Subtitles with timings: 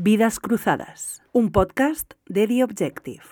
[0.00, 3.24] Vidas Cruzadas, un podcast de The Objective.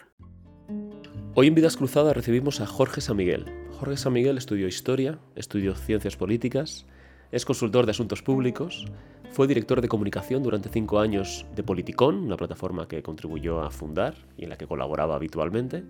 [1.37, 3.45] Hoy en Vidas Cruzadas recibimos a Jorge San Miguel.
[3.79, 6.85] Jorge San Miguel estudió historia, estudió ciencias políticas,
[7.31, 8.85] es consultor de asuntos públicos,
[9.31, 14.17] fue director de comunicación durante cinco años de Politicón, una plataforma que contribuyó a fundar
[14.37, 15.85] y en la que colaboraba habitualmente,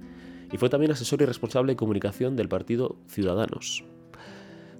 [0.53, 3.83] y fue también asesor y responsable de comunicación del partido Ciudadanos.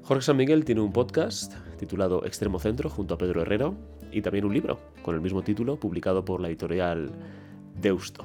[0.07, 3.75] Jorge San Miguel tiene un podcast titulado Extremo Centro junto a Pedro Herrero
[4.13, 7.11] y también un libro con el mismo título publicado por la editorial
[7.81, 8.25] Deusto.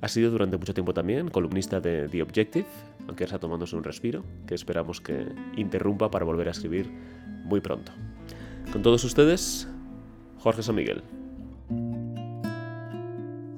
[0.00, 2.66] Ha sido durante mucho tiempo también columnista de The Objective,
[3.06, 6.90] aunque está tomándose un respiro, que esperamos que interrumpa para volver a escribir
[7.44, 7.92] muy pronto.
[8.72, 9.68] Con todos ustedes,
[10.40, 11.04] Jorge San Miguel.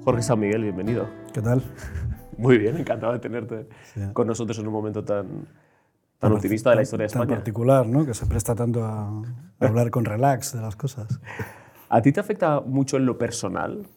[0.03, 1.09] Jorge San Miguel, bienvenido.
[1.33, 1.63] ¿Qué tal?
[2.37, 3.99] Muy bien, encantado de tenerte sí.
[4.13, 5.47] con nosotros en un momento tan,
[6.19, 7.27] tan optimista de la historia de España.
[7.27, 8.05] Tan particular, ¿no?
[8.05, 11.19] Que se presta tanto a, a hablar con relax de las cosas.
[11.91, 13.87] ¿A ti te afecta mucho en lo personal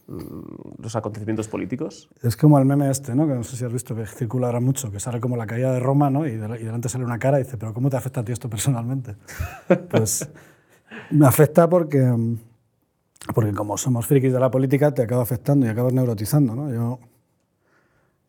[0.78, 2.08] los acontecimientos políticos?
[2.22, 3.26] Es como el meme este, ¿no?
[3.26, 5.70] que no sé si has visto, que circula ahora mucho, que sale como la caída
[5.74, 6.26] de Roma ¿no?
[6.26, 8.32] y, de, y delante sale una cara y dice, pero ¿cómo te afecta a ti
[8.32, 9.16] esto personalmente?
[9.90, 10.26] Pues
[11.10, 12.16] me afecta porque,
[13.34, 16.54] porque como somos frikis de la política, te acaba afectando y acabas neurotizando.
[16.54, 16.72] ¿no?
[16.72, 16.98] Yo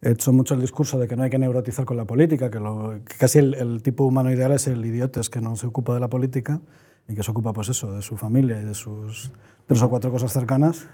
[0.03, 2.59] he hecho mucho el discurso de que no hay que neurotizar con la política, que,
[2.59, 5.67] lo, que casi el, el, tipo humano ideal es el idiota, es que no se
[5.67, 6.59] ocupa de la política
[7.07, 9.31] y que se ocupa pues eso, de su familia y de sus
[9.65, 10.87] tres o cuatro cosas cercanas,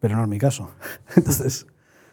[0.00, 0.70] pero no es mi caso.
[1.16, 1.66] Entonces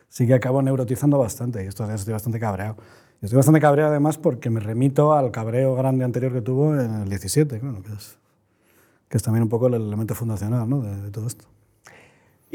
[0.10, 2.78] sí que acabo neurotizando bastante y esto, estoy bastante cabreado.
[3.22, 7.02] Y estoy bastante cabreado además porque me remito al cabreo grande anterior que tuvo en
[7.02, 8.18] el 17, claro, que es,
[9.10, 10.82] que es también un poco el elemento fundacional ¿no?
[10.82, 11.46] de, de todo esto.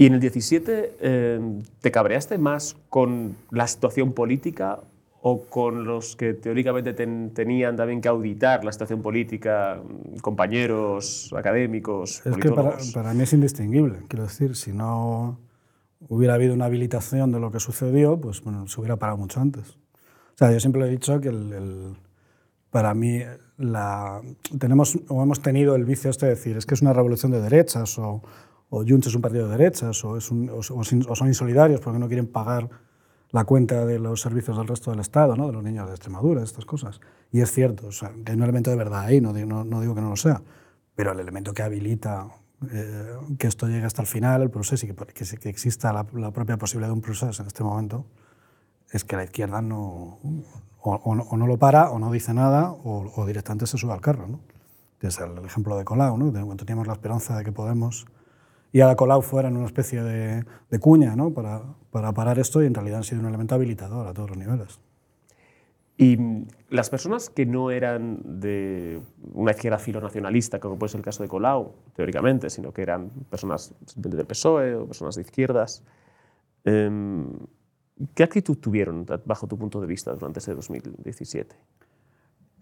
[0.01, 1.41] ¿Y en el 17 eh,
[1.83, 4.81] te cabreaste más con la situación política
[5.20, 9.78] o con los que teóricamente ten, tenían también que auditar la situación política,
[10.23, 12.23] compañeros académicos?
[12.25, 13.98] Es que para, para, mí es indistinguible.
[14.09, 15.39] Quiero decir, si no
[16.09, 19.73] hubiera habido una habilitación de lo que sucedió, pues bueno, se hubiera parado mucho antes.
[19.73, 21.97] O sea, yo siempre he dicho que el, el,
[22.71, 23.21] para mí
[23.59, 24.22] la,
[24.59, 27.43] tenemos o hemos tenido el vicio este de decir es que es una revolución de
[27.43, 28.22] derechas o,
[28.70, 31.98] o Junts es un partido de derechas o, es un, o, o son insolidarios porque
[31.98, 32.69] no quieren pagar
[33.32, 35.47] la cuenta de los servicios del resto del Estado, ¿no?
[35.47, 37.00] de los niños de Extremadura, estas cosas.
[37.31, 39.94] Y es cierto, o sea, hay un elemento de verdad ahí, no, no, no digo
[39.94, 40.42] que no lo sea,
[40.94, 42.28] pero el elemento que habilita
[42.70, 46.06] eh, que esto llegue hasta el final, el proceso, y que, que, que exista la,
[46.14, 48.04] la, propia posibilidad de un proceso en este momento,
[48.91, 50.19] es que la izquierda no,
[50.81, 54.26] o, o, no lo para, o no dice nada, o directamente se sube al carro.
[54.26, 54.41] ¿no?
[55.00, 56.32] Es el, el ejemplo de Colau, ¿no?
[56.32, 58.06] de cuando teníamos la esperanza de que Podemos
[58.72, 61.32] y a la Colau fueran una especie de, de cuña ¿no?
[61.32, 64.38] para, para, parar esto y en realidad han sido un elemento habilitador a todos los
[64.38, 64.81] niveles.
[65.97, 66.16] Y
[66.70, 69.03] las personas que no eran de
[69.34, 73.75] una izquierda filonacionalista, como puede ser el caso de Colau, teóricamente, sino que eran personas
[73.97, 75.84] del PSOE o personas de izquierdas,
[76.64, 76.91] eh,
[78.14, 81.54] ¿qué actitud tuvieron bajo tu punto de vista durante ese 2017?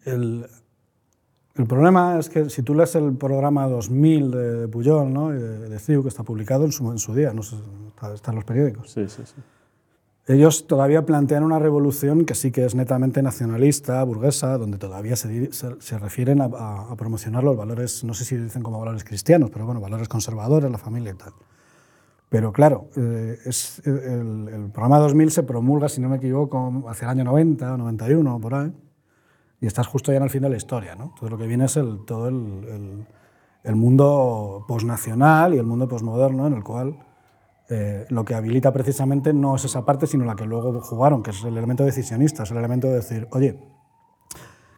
[0.05, 0.47] El,
[1.57, 5.31] el problema es que si tú lees el programa 2000 de Pujol ¿no?
[5.31, 7.57] de, de CIU, que está publicado en su, en su día, no sé,
[8.15, 9.35] está, en los periódicos, sí, sí, sí.
[10.33, 15.53] ellos todavía plantean una revolución que sí que es netamente nacionalista, burguesa, donde todavía se,
[15.53, 19.03] se, se refieren a, a, a, promocionar los valores, no sé si dicen como valores
[19.03, 21.33] cristianos, pero bueno, valores conservadores, la familia y tal.
[22.29, 27.07] Pero claro, eh, es, el, el, programa 2000 se promulga, si no me equivoco, hacia
[27.07, 28.73] el año 90, 91, por ahí
[29.61, 30.95] y estás justo ya en el fin de la historia.
[30.95, 31.05] ¿no?
[31.05, 33.07] Entonces lo que viene es todo el, el,
[33.65, 36.99] el mundo posnacional y el mundo posmoderno en el cual
[37.71, 41.33] eh, lo que habilita precisamente no es esa parte, sino la que luego jugaron, que
[41.33, 43.59] es el elemento decisionista, es el elemento de decir, oye,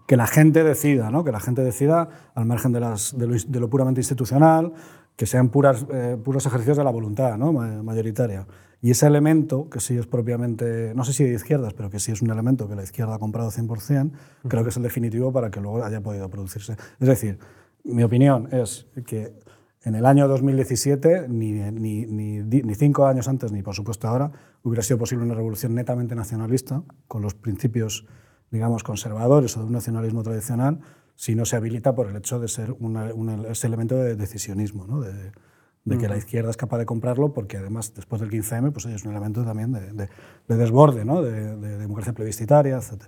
[0.08, 1.22] que la gente decida, ¿no?
[1.22, 4.72] que la gente decida al margen de lo puramente institucional,
[5.20, 7.52] que sean puras, eh, puros ejercicios de la voluntad ¿no?
[7.52, 8.46] mayoritaria.
[8.80, 12.10] Y ese elemento, que sí es propiamente, no sé si de izquierdas, pero que sí
[12.10, 14.12] es un elemento que la izquierda ha comprado 100%,
[14.48, 16.74] creo que es el definitivo para que luego haya podido producirse.
[16.98, 17.38] Es decir,
[17.84, 19.34] mi opinión es que
[19.82, 24.32] en el año 2017, ni, ni, ni, ni, cinco años antes, ni por supuesto ahora,
[24.62, 28.06] hubiera sido posible una revolución netamente nacionalista, con los principios,
[28.50, 30.80] digamos, conservadores o de un nacionalismo tradicional,
[31.20, 34.86] si no se habilita por el hecho de ser una, una, ese elemento de decisionismo,
[34.86, 35.02] ¿no?
[35.02, 35.32] de,
[35.84, 39.04] de que la izquierda es capaz de comprarlo, porque además después del 15M pues, es
[39.04, 40.08] un elemento también de, de,
[40.48, 41.20] de desborde, ¿no?
[41.20, 43.02] de, de, democracia plebiscitaria, etc.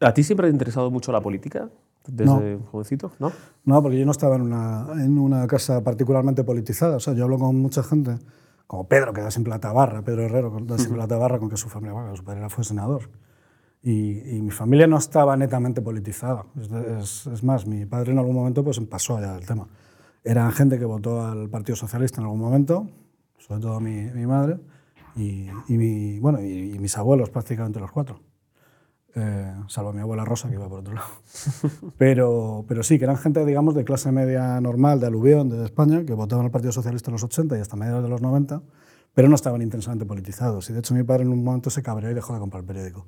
[0.00, 1.68] ¿A ti siempre te ha interesado mucho la política?
[2.06, 2.66] Desde no.
[2.70, 3.30] jovencito, ¿no?
[3.66, 6.96] No, porque yo no estaba en una, en una casa particularmente politizada.
[6.96, 8.16] O sea, yo hablo con mucha gente,
[8.66, 11.50] como Pedro, que da siempre la tabarra, Pedro Herrero, que da siempre la tabarra con
[11.50, 13.10] que su familia, bueno, su padre fue senador.
[13.82, 16.44] Y, y, mi familia no estaba netamente politizada.
[16.60, 19.68] Es, es, es, más, mi padre en algún momento pues pasó allá del tema.
[20.24, 22.88] eran gente que votó al Partido Socialista en algún momento,
[23.38, 24.58] sobre todo mi, mi madre,
[25.14, 28.20] y, y mi, bueno, y, y mis abuelos, prácticamente los cuatro.
[29.14, 31.08] Eh, salvo mi abuela Rosa, que iba por otro lado.
[31.98, 36.04] Pero, pero sí, que eran gente, digamos, de clase media normal, de aluvión, de España,
[36.04, 38.62] que votaban al Partido Socialista en los 80 y hasta mediados de los 90,
[39.14, 40.70] pero no estaban intensamente politizados.
[40.70, 42.66] Y de hecho mi padre en un momento se cabreó y dejó de comprar el
[42.66, 43.06] periódico.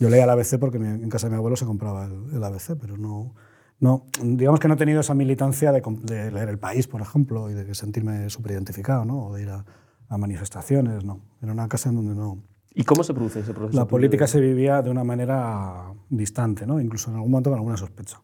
[0.00, 2.74] Yo leía el ABC porque en casa de mi abuelo se compraba el, el ABC,
[2.80, 3.34] pero no,
[3.78, 7.50] no, digamos que no he tenido esa militancia de, de leer El País, por ejemplo,
[7.50, 9.26] y de sentirme súper identificado, ¿no?
[9.26, 9.64] o de ir a,
[10.08, 11.20] a manifestaciones, no.
[11.42, 12.42] Era una casa en donde no,
[12.74, 13.78] ¿Y cómo se produce ese proceso?
[13.78, 16.80] la política se vivía de una manera distante, ¿no?
[16.80, 18.20] incluso en algún momento con alguna sospecha.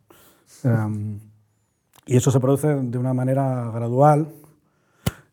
[0.62, 1.18] Em,
[2.06, 4.28] y eso se produce de una manera gradual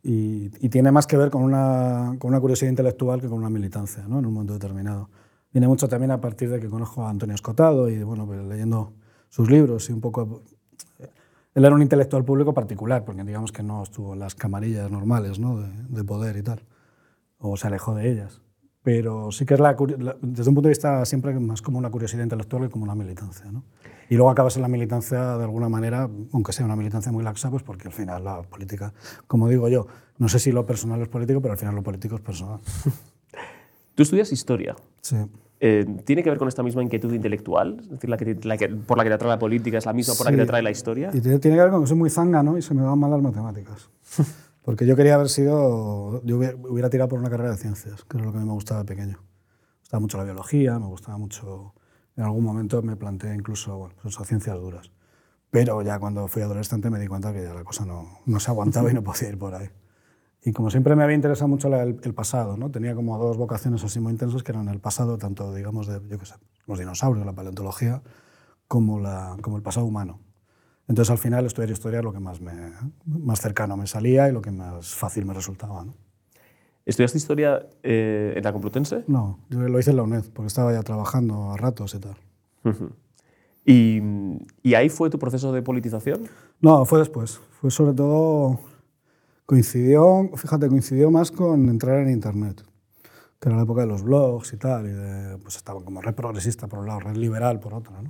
[0.01, 3.49] y, y tiene más que ver con una, con una curiosidad intelectual que con una
[3.49, 4.19] militancia ¿no?
[4.19, 5.09] en un momento determinado.
[5.53, 8.93] Viene mucho también a partir de que conozco a Antonio Escotado y bueno, pues, leyendo
[9.29, 10.41] sus libros y un poco...
[11.55, 15.37] Él era un intelectual público particular, porque digamos que no estuvo en las camarillas normales
[15.37, 15.59] ¿no?
[15.59, 16.63] de, de poder y tal,
[17.37, 18.41] o se alejó de ellas.
[18.81, 21.91] Pero sí que es la, la- desde un punto de vista siempre más como una
[21.91, 23.51] curiosidad intelectual que como una militancia.
[23.51, 23.63] ¿no?
[24.09, 27.51] Y luego acabas en la militancia de alguna manera, aunque sea una militancia muy laxa,
[27.51, 28.91] pues porque al final la política,
[29.27, 29.85] como digo yo,
[30.17, 32.59] no sé si lo personal es político, pero al final lo político es personal.
[33.95, 34.75] Tú estudias historia.
[35.01, 35.17] Sí.
[35.65, 37.77] Eh, ¿Tiene que ver con esta misma inquietud intelectual?
[37.79, 39.93] Es decir, la que, la que- por la que te atrae la política es la
[39.93, 40.47] misma por la que te Sí.
[40.49, 41.09] atrae la historia.
[41.13, 43.11] Y tiene, tiene que ver con que soy muy zángano y se me daban mal
[43.11, 43.89] las matemáticas.
[44.61, 48.17] Porque yo quería haber sido, yo hubiera, hubiera tirado por una carrera de ciencias, que
[48.17, 49.19] era lo que a mí me gustaba de pequeño.
[49.21, 51.73] Me gustaba mucho la biología, me gustaba mucho,
[52.17, 54.91] en algún momento me planteé incluso, bueno, pues ciencias duras.
[55.49, 58.51] Pero ya cuando fui adolescente me di cuenta que ya la cosa no, no se
[58.51, 59.69] aguantaba y no podía ir por ahí.
[60.45, 62.69] Y como siempre me había interesado mucho el, el pasado, ¿no?
[62.69, 66.19] tenía como dos vocaciones así muy intensas que eran el pasado, tanto digamos de, yo
[66.19, 66.35] qué sé,
[66.67, 68.01] los dinosaurios, la paleontología,
[68.67, 70.19] como, la, como el pasado humano.
[70.87, 72.53] Entonces al final estudiar historia es lo que más, me,
[73.05, 75.85] más cercano me salía y lo que más fácil me resultaba.
[75.85, 75.93] ¿no?
[76.85, 79.05] ¿Estudiaste historia eh, en la Complutense?
[79.07, 82.17] No, yo lo hice en la UNED, porque estaba ya trabajando a ratos y tal.
[83.65, 84.01] ¿Y,
[84.61, 86.27] y ahí fue tu proceso de politización?
[86.59, 87.39] No, fue después.
[87.61, 88.59] Fue sobre todo.
[89.53, 92.63] Coincidió, fíjate, coincidió más con entrar en Internet,
[93.39, 96.15] que era la época de los blogs y tal, y de, pues estaba como red
[96.15, 97.93] progresista por un lado, red liberal por otro.
[98.01, 98.09] ¿no?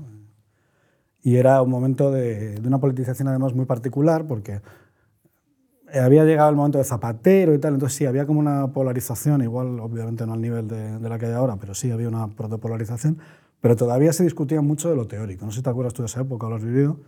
[1.21, 4.61] Y era un momento de, de una politización además muy particular, porque
[5.93, 9.81] había llegado el momento de Zapatero y tal, entonces sí, había como una polarización, igual
[9.81, 13.17] obviamente no al nivel de, de la que hay ahora, pero sí había una protopolarización,
[13.63, 15.45] pero todavía se discutía mucho de lo teórico.
[15.45, 16.99] No sé si te acuerdas tú de esa época o lo has vivido,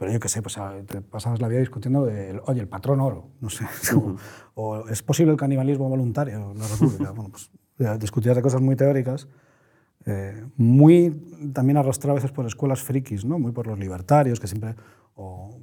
[0.00, 3.00] pero yo qué sé, pues ah, te pasabas la vida discutiendo de, oye, el patrón
[3.00, 4.16] oro, no sé, como,
[4.54, 7.10] o es posible el canibalismo voluntario en la República.
[7.14, 7.52] bueno, pues
[8.00, 9.28] discutías de cosas muy teóricas,
[10.04, 11.14] eh, muy
[11.52, 13.38] también arrastrado a veces por escuelas frikis, ¿no?
[13.38, 14.74] muy por los libertarios, que siempre...
[15.14, 15.56] o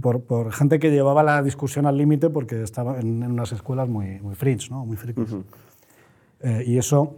[0.00, 3.86] por, por gente que llevaba la discusión al límite porque estaba en, en unas escuelas
[3.86, 4.86] muy, muy fringe, ¿no?
[4.86, 5.36] muy frikis.
[6.40, 7.16] Eh, y eso,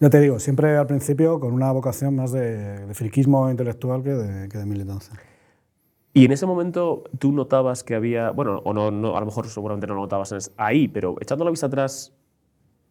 [0.00, 4.10] ya te digo, siempre al principio con una vocación más de, de friquismo intelectual que
[4.10, 5.14] de, que de militancia.
[6.14, 9.46] Y en ese momento tú notabas que había, bueno, o no, no, a lo mejor
[9.48, 12.12] seguramente no lo notabas ahí, pero echando la vista atrás,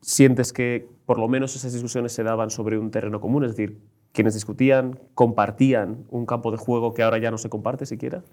[0.02, 3.80] sientes que por lo menos esas discusiones se daban sobre un terreno común, es decir,
[4.12, 8.24] quienes discutían compartían un campo de juego que ahora ya no se comparte siquiera.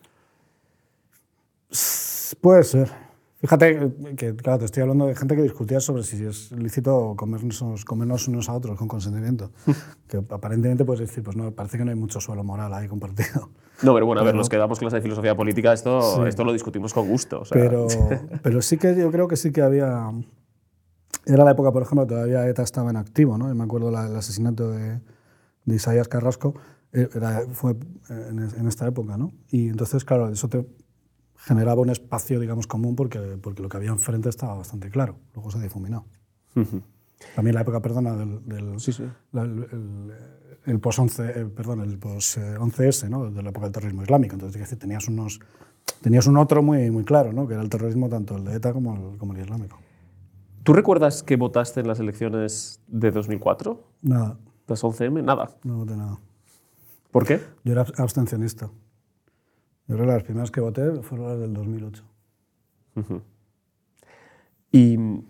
[2.41, 3.08] Puede ser.
[3.41, 7.85] Fíjate que, claro, te estoy hablando de gente que discutía sobre si es lícito comernos,
[7.85, 9.53] comernos unos a otros con consentimiento.
[10.09, 13.51] que aparentemente puedes decir, pues no, parece que no hay mucho suelo moral ahí compartido.
[13.83, 16.23] No, pero bueno, a ver, los que damos clase de filosofía política, esto, Sí.
[16.29, 17.43] esto lo discutimos con gusto.
[17.43, 17.87] o sea, Pero,
[18.43, 20.11] pero sí que yo creo que sí que había...
[21.25, 23.51] Era la época, por ejemplo, todavía ETA estaba en activo, ¿no?
[23.51, 25.01] Y me acuerdo la- el asesinato de,
[25.65, 26.55] de Isaías Carrasco,
[26.93, 27.77] eh, era- fue
[28.09, 29.31] en, en esta época, ¿no?
[29.51, 30.67] Y entonces, claro, eso te
[31.39, 35.17] generaba un espacio, digamos, común porque, porque lo que había enfrente estaba bastante claro.
[35.35, 36.05] Luego se difuminó.
[36.57, 36.83] Ujú.
[37.35, 39.05] También la época, perdona, del, del Sí, sí.
[39.33, 40.13] la- el, el,
[40.67, 43.31] el post 11, eh, perdón, el post eh, 11S, ¿no?
[43.31, 44.35] De la época del terrorismo islámico.
[44.35, 45.41] Entonces, es decir, tenías unos
[46.03, 47.47] tenías un otro muy muy claro, ¿no?
[47.49, 49.79] Que era el terrorismo tanto el de ETA como el, como el islámico.
[50.63, 53.83] ¿Tú recuerdas que votaste en las elecciones de 2004?
[54.03, 55.25] Nada, ¿Las 11M?
[55.25, 55.51] Nada.
[55.65, 56.19] no voté nada.
[57.11, 57.41] ¿Por qué?
[57.65, 58.69] Yo era abstencionista.
[59.89, 62.05] Yo creo que las primeras que voté fueron las del 2008.
[64.71, 65.25] Y mm,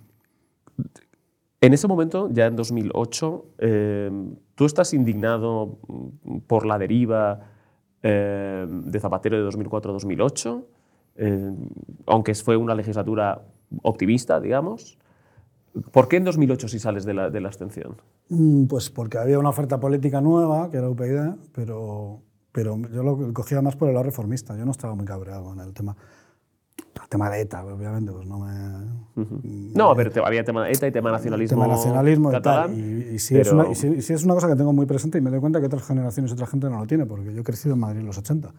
[1.61, 4.11] en ese momento, ya en 2008, eh,
[4.55, 7.41] tú estás indignado mm, por la deriva
[8.03, 10.67] eh, de Zapatero de 2004 a 2008,
[11.17, 11.55] eh,
[12.07, 13.43] aunque fue una legislatura
[13.83, 14.99] optimista, digamos.
[15.93, 17.97] ¿Por qué en 2008 sí sales de la, de la abstención?
[18.29, 22.23] Mm, Pues porque había una oferta política nueva, que era UPyD, pero,
[22.59, 24.57] pero yo lo cogía más por el lado reformista.
[24.57, 25.97] Yo no estaba muy cabreado con el tema.
[27.01, 28.53] El tema de ETA, obviamente, pues no me...
[29.75, 32.71] No, pero te- había tema de ETA y tema nacionalismo, tema nacionalismo y catalán.
[32.71, 32.79] tal.
[32.79, 34.73] Y, y sí es pero- una, y sí- y sí es una cosa que tengo
[34.73, 37.07] muy presente y me doy cuenta que otras generaciones y otra gente no lo tiene,
[37.07, 38.53] porque yo he crecido en Madrid en los 80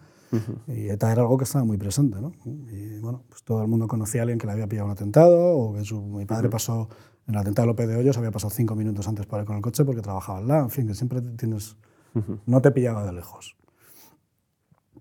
[0.68, 2.20] y ETA era algo que estaba muy presente.
[2.20, 2.32] ¿no?
[2.46, 5.38] Y bueno, pues todo el mundo conocía a alguien que le había pillado un atentado
[5.58, 6.88] o que su, mi padre pasó
[7.28, 9.56] en el atentado de López de Hoyos, había pasado cinco minutos antes para ir con
[9.56, 10.64] el coche porque trabajaba al lado.
[10.64, 11.76] En fin, que siempre tienes.
[12.46, 13.56] No te pillaba de lejos.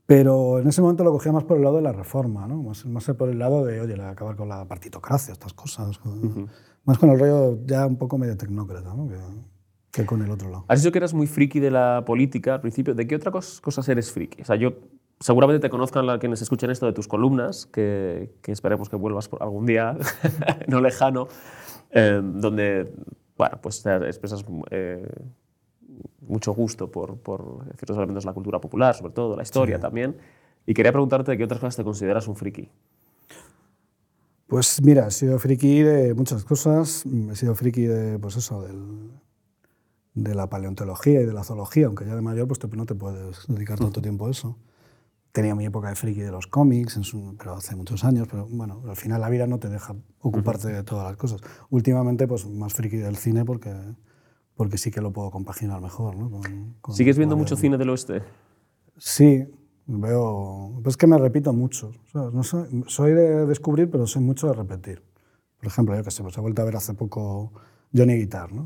[0.09, 2.63] Pero en ese momento lo cogía más por el lado de la reforma, ¿no?
[2.63, 5.99] más, más por el lado de, oye, acabar con la partitocracia, estas cosas.
[5.99, 6.49] con-
[6.83, 9.07] Más con el rollo ya un poco medio tecnócrata, ¿no?
[9.07, 9.17] que,
[9.91, 10.65] que con el otro lado.
[10.67, 12.95] Has dicho que eras muy friki de la política al principio.
[12.95, 14.41] ¿De qué otra cos- cosas eres friki?
[14.41, 14.73] O sea, yo
[15.19, 19.29] seguramente te conozcan la, quienes escuchen esto de tus columnas, que, que esperemos que vuelvas
[19.39, 19.95] algún día,
[20.67, 21.27] no lejano,
[21.91, 22.91] eh, donde,
[23.37, 25.07] bueno, pues te expresas eh,
[26.21, 30.17] mucho gusto por, por ciertos elementos de la cultura popular, sobre todo la historia también.
[30.65, 32.69] Y quería preguntarte de qué otras cosas te consideras un friki.
[34.47, 37.05] Pues mira, he sido friki de muchas cosas.
[37.05, 39.11] He sido friki de, pues eso, del-
[40.15, 43.45] de la paleontología y de la zoología, aunque ya de mayor pues no te puedes
[43.47, 44.57] dedicar tanto tiempo a eso.
[45.31, 48.47] Tenía mi época de friki de los cómics, en su- pero hace muchos años, pero
[48.49, 51.41] bueno, al final la vida no te deja ocuparte de todas las cosas.
[51.69, 53.71] Últimamente, pues más friki del cine porque,
[54.59, 56.17] porque sí que lo puedo compaginar mejor.
[56.17, 56.29] ¿no?
[56.29, 58.23] Con- con- ¿Sigues viendo mucho cine del oeste?
[58.97, 59.47] Sí,
[59.87, 60.81] veo.
[60.83, 61.93] Pues es que me repito mucho.
[62.11, 62.33] ¿sabes?
[62.33, 65.01] No soy, soy de descubrir, pero soy mucho de repetir.
[65.59, 67.53] Por ejemplo, yo que sé, pues he vuelto a ver hace poco
[67.95, 68.65] Johnny Guitar, ¿no?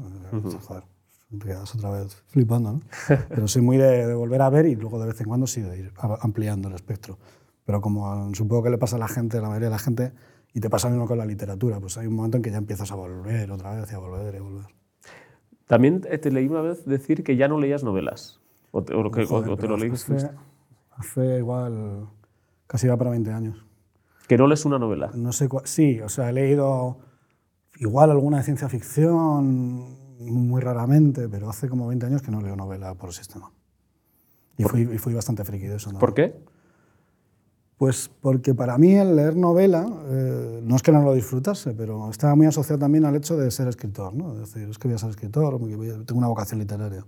[0.61, 0.83] Joder,
[1.29, 2.81] te quedas otra vez flipando, ¿no?
[3.29, 5.61] Pero soy muy de, de volver a ver y luego de vez en cuando sí
[5.61, 7.19] de ir ampliando el espectro.
[7.65, 10.11] Pero como supongo que le pasa a la gente, a la mayoría de la gente,
[10.55, 12.57] y te pasa lo mismo con la literatura, pues hay un momento en que ya
[12.57, 14.65] empiezas a volver otra vez y a volver y a volver.
[15.67, 18.39] También eh, te leí una vez decir que ya no leías novelas.
[18.71, 20.15] O te, o que- Joder, o te lo leíste.
[20.15, 20.29] hace,
[20.91, 22.07] hace igual,
[22.67, 23.65] casi va para 20 años.
[24.27, 25.11] Que no lees una novela.
[25.13, 25.47] No sé.
[25.65, 26.97] Sí, o sea, he leído
[27.77, 32.55] igual alguna de ciencia ficción, muy raramente, pero hace como 20 años que no leo
[32.55, 33.51] novela por sistema.
[34.57, 35.91] Y fui, y fui bastante friki de eso.
[35.91, 35.99] ¿no?
[35.99, 36.35] ¿Por qué?
[37.83, 42.09] Pues porque para mí el leer novela, eh, no es que no lo disfrutase, pero
[42.09, 44.13] estaba muy asociado también al hecho de ser escritor.
[44.13, 44.31] ¿no?
[44.35, 45.59] Es decir, es que voy a ser escritor,
[46.05, 47.05] tengo una vocación literaria.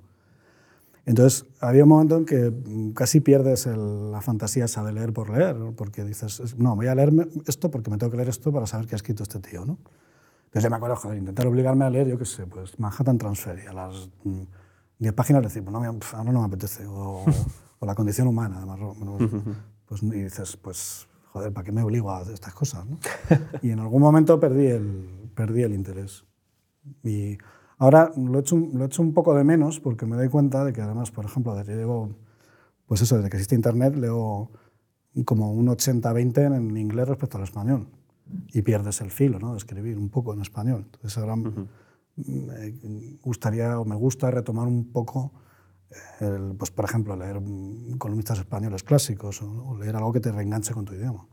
[1.05, 5.13] Entonces, había un momento en que mm, casi pierdes el- la fantasía esa de leer
[5.13, 5.72] por leer, ¿no?
[5.72, 8.67] porque dices, es- no, voy a leerme esto porque me tengo que leer esto para
[8.67, 9.63] saber qué ha escrito este tío.
[9.63, 9.77] ¿no?
[10.48, 13.67] Entonces, me acuerdo, joder, intentar obligarme a leer, yo qué sé, pues Manhattan Transfer, y
[13.67, 14.41] a las mm,
[15.00, 17.24] 10 páginas decir, pues no, ahora no me apetece, o,
[17.79, 18.77] o la condición humana, además.
[19.00, 19.17] ¿no?
[19.88, 22.86] Pues, y dices, pues, joder, ¿para qué me obligo a hacer estas cosas?
[22.86, 22.98] ¿no?
[23.62, 26.25] y en algún momento perdí el, perdí el interés.
[27.04, 27.38] Y
[27.77, 30.30] ahora lo he, hecho, un- lo he hecho un poco de menos porque me doy
[30.30, 32.10] cuenta de que además, por ejemplo, desde que llevo,
[32.88, 34.50] pues eso, desde que existe Internet, leo
[35.25, 37.88] como un 80-20 en inglés respecto al español.
[38.54, 39.51] Y pierdes el filo, ¿no?
[39.51, 40.82] De escribir un poco en español.
[40.94, 45.32] Entonces ahora me gustaría o me gusta retomar un poco,
[46.20, 47.40] el, pues por ejemplo, leer
[47.98, 51.25] columnistas españoles clásicos o, o leer algo que te reenganche con tu idioma.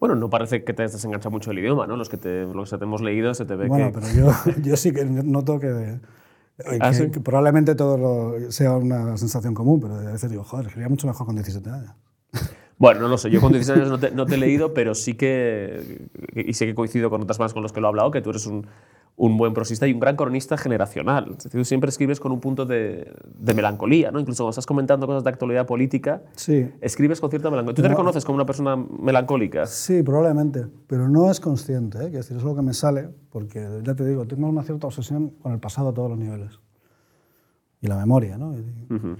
[0.00, 1.96] Bueno, no parece que te desengancha mucho el idioma, ¿no?
[1.96, 4.00] Los que te, los que te hemos leído se te ve Bueno, que...
[4.00, 6.00] pero yo, yo sí que noto que, eh,
[6.80, 7.10] ¿Ah, que- sí?
[7.10, 11.06] que probablemente todo lo- sea una sensación común, pero a veces digo, joder, escribía mucho
[11.06, 11.92] mejor con 17 años.
[12.78, 13.30] Bueno, no lo sé.
[13.30, 16.08] Yo con 16 años no te, no te he leído, pero sí que...
[16.34, 18.30] Y sé que coincido con otras más con los que lo he hablado, que tú
[18.30, 18.66] eres un,
[19.14, 21.26] un buen prosista y un gran cronista generacional.
[21.36, 24.18] Es decir, tú siempre escribes con un punto de, de melancolía, ¿no?
[24.18, 27.74] Incluso cuando estás comentando cosas de actualidad política, Sí, escribes con cierta melancolía.
[27.76, 27.94] ¿Tú te No.
[27.94, 29.66] reconoces como una persona melancólica?
[29.66, 32.08] sí, probablemente, pero no es consciente, ¿eh?
[32.10, 35.52] Decir, es algo que me sale, porque ya te digo, tengo una cierta obsesión con
[35.52, 36.58] el pasado a todos los niveles.
[37.80, 38.56] Y la memoria, ¿no?
[38.56, 39.16] Y- Ujú.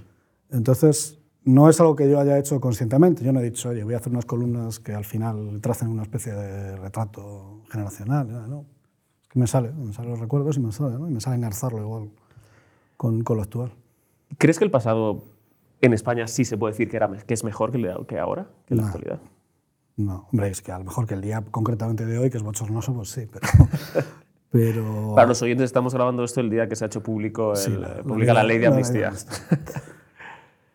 [0.51, 3.23] Entonces, no es algo que yo haya hecho conscientemente.
[3.23, 6.03] Yo no he dicho, oye, voy a hacer unas columnas que al final tracen una
[6.03, 8.49] especie de retrato generacional.
[8.49, 8.65] ¿no?
[9.33, 11.09] Que me sale, me salen los recuerdos y me sale, ¿no?
[11.09, 12.09] Y me sale engarzarlo igual
[12.97, 13.71] con, con lo actual.
[14.37, 15.23] ¿Crees que el pasado
[15.81, 18.75] en España sí se puede decir que, era, que es mejor que, que ahora, que
[18.75, 19.19] en la actualidad?
[19.97, 22.43] No, hombre, es que a lo mejor que el día concretamente de hoy, que es
[22.43, 23.47] bochornoso, pues sí, pero...
[24.51, 27.57] pero Para los oyentes, estamos grabando esto el día que se ha hecho público, el,
[27.57, 29.11] Sí, eh, publica la ley de amnistía.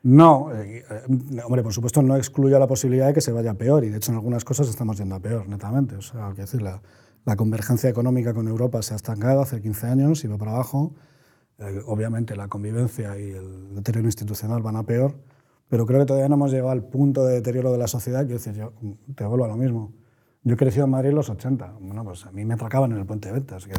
[0.03, 3.85] No, eh, eh, hombre, por supuesto no excluyo la posibilidad de que se vaya peor
[3.85, 5.97] y de hecho en algunas cosas estamos yendo a peor, netamente.
[5.97, 6.81] O sea, quiero decir, la,
[7.29, 10.95] la convergencia económica con Europa se ha estancado hace 15 años y va para abajo.
[11.59, 15.15] Eh, obviamente la convivencia y el deterioro institucional van a peor,
[15.69, 18.21] pero creo que todavía no hemos llegado al punto de deterioro de la sociedad.
[18.21, 18.73] Quiero decir, yo
[19.15, 19.93] te vuelvo a lo mismo.
[20.43, 21.75] Yo he crecido en Madrid en los 80.
[21.83, 23.69] Bueno, pues a mí me atracaban en el puente de ventas.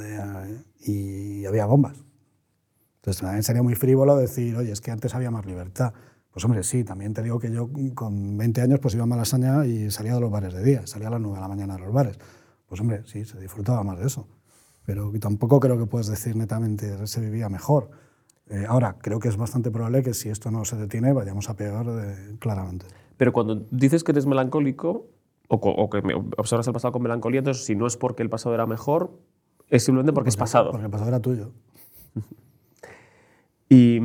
[0.00, 1.96] Eh, y había bombas.
[2.98, 5.94] Entonces también sería muy frívolo decir, oye, es que antes había más libertad.
[6.32, 9.66] Pues hombre, sí, también te digo que yo con 20 años pues iba a Malasaña
[9.66, 11.80] y salía de los bares de día, salía a las 9 de la mañana de
[11.80, 12.18] los bares.
[12.68, 14.28] Pues hombre, sí, se disfrutaba más de eso.
[14.84, 17.90] Pero tampoco creo que puedes decir netamente se vivía mejor.
[18.48, 21.54] Eh, ahora, creo que es bastante probable que si esto no se detiene vayamos a
[21.54, 22.86] peor eh, claramente.
[23.16, 25.06] Pero cuando dices que eres melancólico
[25.48, 25.98] o, que
[26.36, 29.18] observas el pasado con melancolía, entonces si no es porque el pasado era mejor,
[29.68, 30.70] es simplemente porque, es pasado.
[30.70, 31.52] Porque el pasado era tuyo.
[33.68, 34.00] y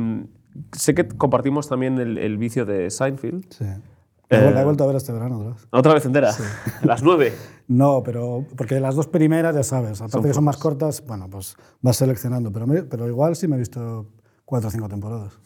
[0.72, 3.44] sé que compartimos también el, vicio de Seinfeld.
[3.50, 3.64] Sí.
[4.28, 5.68] La he vuelto a ver este verano otra vez.
[5.70, 6.32] ¿Otra vez entera?
[6.32, 6.42] Sí.
[6.82, 7.32] ¿Las nueve?
[7.68, 11.56] No, pero porque las dos primeras, ya sabes, aparte que son más cortas, bueno, pues
[11.80, 12.50] vas seleccionando.
[12.50, 14.06] Pero, pero igual sí me he visto
[14.44, 15.38] cuatro o cinco temporadas.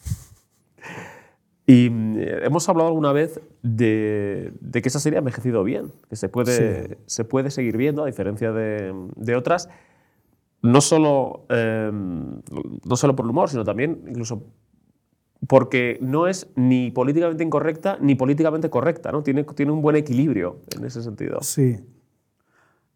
[1.67, 6.27] Y mm, hemos hablado alguna vez de, que esa serie ha envejecido bien, que se
[6.27, 9.69] puede, se puede seguir viendo a diferencia de, de otras,
[10.61, 12.41] no solo, em,
[12.85, 14.43] no solo por el humor, sino también incluso
[15.47, 19.23] porque no es ni políticamente incorrecta ni políticamente correcta, ¿no?
[19.23, 21.39] Tiene, tiene un buen equilibrio en ese sentido.
[21.41, 21.79] Sí.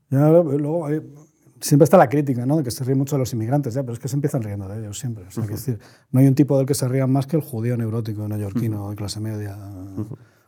[0.09, 0.87] luego
[1.59, 2.57] siempre está la crítica, ¿no?
[2.57, 4.67] De que se ríen mucho de los inmigrantes, ya, pero es que se empiezan riendo
[4.67, 5.25] de ellos siempre.
[5.35, 5.79] O decir,
[6.11, 8.95] no hay un tipo del que se rían más que el judío neurótico neoyorquino de
[8.95, 9.57] clase media,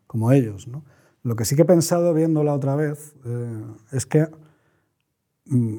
[0.05, 0.83] como ellos, ¿no?
[1.23, 4.27] Lo que sí que he pensado viéndola otra vez eh, es que
[5.45, 5.77] mm,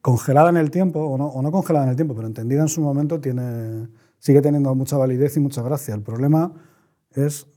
[0.00, 2.68] congelada en el tiempo, o no, o no congelada en el tiempo, pero entendida en
[2.68, 3.88] su momento, tiene
[4.22, 5.94] sigue teniendo mucha validez y mucha gracia.
[5.94, 6.52] El problema
[7.10, 7.48] es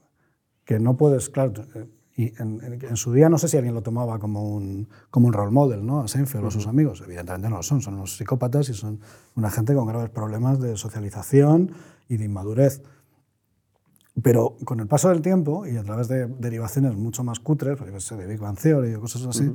[0.64, 1.86] que no puedes, claro, eh,
[2.18, 5.52] y en, su día no sé si alguien lo tomaba como un, como un role
[5.52, 6.00] model, ¿no?
[6.00, 7.04] A Seinfeld o a sus amigos.
[7.06, 9.00] Evidentemente no lo son, son unos psicópatas y son
[9.36, 11.72] una gente con graves problemas de socialización
[12.10, 12.82] y de inmadurez.
[14.24, 17.88] Pero con el paso del tiempo y a través de derivaciones mucho más cutres, por
[17.88, 19.52] ejemplo, de Big Bang Theory o cosas así,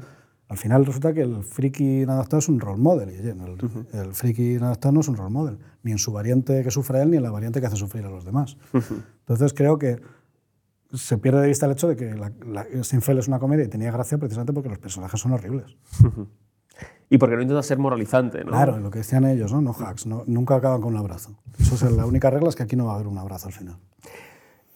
[0.50, 3.10] al final resulta que el friki inadaptado es un role model.
[3.10, 6.72] Y el, el friki inadaptado no es un role model, ni en su variante que
[6.72, 8.56] sufre él, ni en la variante que hace sufrir a los demás.
[8.72, 10.00] Entonces creo que
[10.92, 13.92] se pierde de vista el hecho de que la, la es una comedia y tenía
[13.92, 15.76] gracia precisamente porque los personajes son horribles.
[17.08, 18.50] y porque no intenta ser moralizante, ¿no?
[18.50, 19.60] Claro, lo que decían ellos, ¿no?
[19.60, 21.38] No hacks, no, nunca acaban con un abrazo.
[21.60, 23.52] Eso es la única regla es que aquí no va a haber un abrazo al
[23.52, 23.76] final.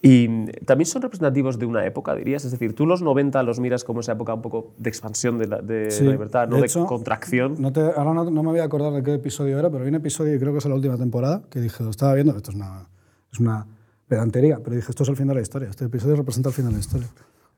[0.07, 0.29] Y
[0.67, 2.45] también son representativos de una época, dirías.
[2.45, 5.47] Es decir, tú los 90 los miras como esa época un poco de expansión de
[5.47, 7.55] la, de libertad, no de, contracción.
[7.59, 9.95] No te, ahora no, me voy a acordar de qué episodio era, pero hay un
[9.95, 12.87] episodio, creo que es la última temporada, que dije, lo estaba viendo, esto es una,
[13.33, 13.67] es una
[14.07, 15.71] pedantería, pero dije, esto es el fin de la historia.
[15.71, 17.09] Este episodio representa el fin de la historia.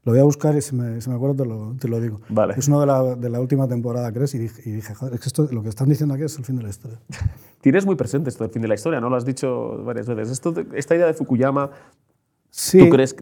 [0.05, 2.21] Lo voy a buscar y si me, si me acuerdo te lo, te lo, digo.
[2.29, 2.55] Vale.
[2.57, 4.37] Es uno de la, de la última temporada, ¿crees?
[4.37, 6.45] Y dije, y dije, joder, es que esto, lo que están diciendo aquí es el
[6.45, 7.01] fin de la historia.
[7.61, 9.11] Tienes muy presente esto del fin de la historia, ¿no?
[9.11, 10.31] Lo has dicho varias veces.
[10.31, 11.71] Esto, esta idea de Fukuyama
[12.79, 13.15] ¿Tú crees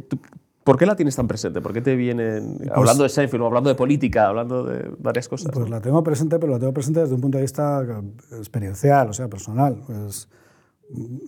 [0.65, 1.61] ¿Por qué la tienes tan presente?
[1.61, 5.53] ¿Por qué te vienen pues hablando de Seinfeld hablando de política, hablando de varias cosas?
[5.53, 7.85] Pues la tengo presente, pero la tengo presente desde un punto de vista
[8.33, 9.83] experiencial, o sea, personal.
[9.87, 10.29] Pues,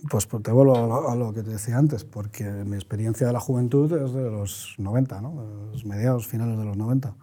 [0.09, 3.91] pues te vuelvo a lo, que te decía antes, porque mi experiencia de la juventud
[3.93, 5.69] es de los 90, ¿no?
[5.71, 7.15] los mediados, finales de los 90.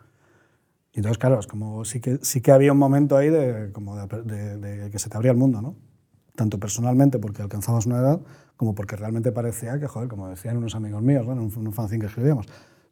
[0.92, 3.96] Y entonces, claro, es como sí que, sí que había un momento ahí de, como
[3.96, 5.74] de, de que se te abría el mundo, ¿no?
[6.34, 8.20] Tanto personalmente porque alcanzabas una edad,
[8.56, 11.32] como porque realmente parecía que, joder, como decían unos amigos míos, ¿no?
[11.32, 12.46] en un, fanzine que escribíamos,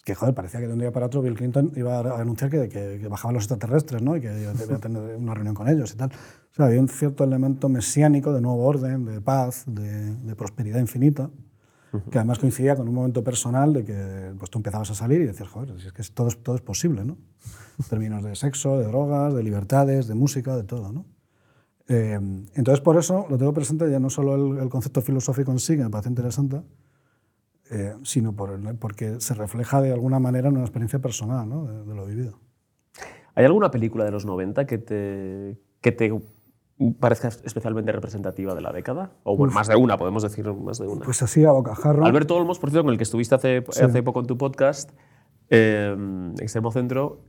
[0.04, 2.68] que joder, parecía que de un día para otro Bill Clinton iba a anunciar que,
[2.68, 4.16] que, bajaban los extraterrestres ¿no?
[4.16, 6.10] y que iba a tener una reunión con ellos y tal.
[6.10, 11.30] O sea, había un cierto elemento mesiánico de nuevo orden, de paz, de, prosperidad infinita,
[12.10, 15.26] que además coincidía con un momento personal de que pues, tú empezabas a salir y
[15.26, 17.18] decías, joder, es que todo, todo es posible, ¿no?
[17.78, 21.04] En términos de sexo, de drogas, de libertades, de música, de todo, ¿no?
[21.92, 22.18] Eh,
[22.54, 25.82] entonces, por eso lo tengo presente ya no solo el, concepto filosófico en sí, que
[25.82, 26.62] me parece interesante,
[27.70, 31.66] eh, sino por porque se refleja de alguna manera en una experiencia personal ¿no?
[31.66, 32.38] de, lo vivido.
[33.34, 36.18] ¿Hay alguna película de los 90 que te, que te
[36.98, 39.12] parezca especialmente representativa de la década?
[39.24, 41.04] O bueno, más de una, podemos decir más de una.
[41.04, 42.06] Pues así a bocajarro.
[42.06, 44.92] Alberto Olmos, por cierto, con el que estuviste hace, hace poco en tu podcast,
[45.50, 45.94] eh,
[46.40, 47.26] Extremo Centro,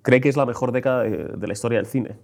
[0.00, 2.16] cree que es la mejor década de la historia del cine.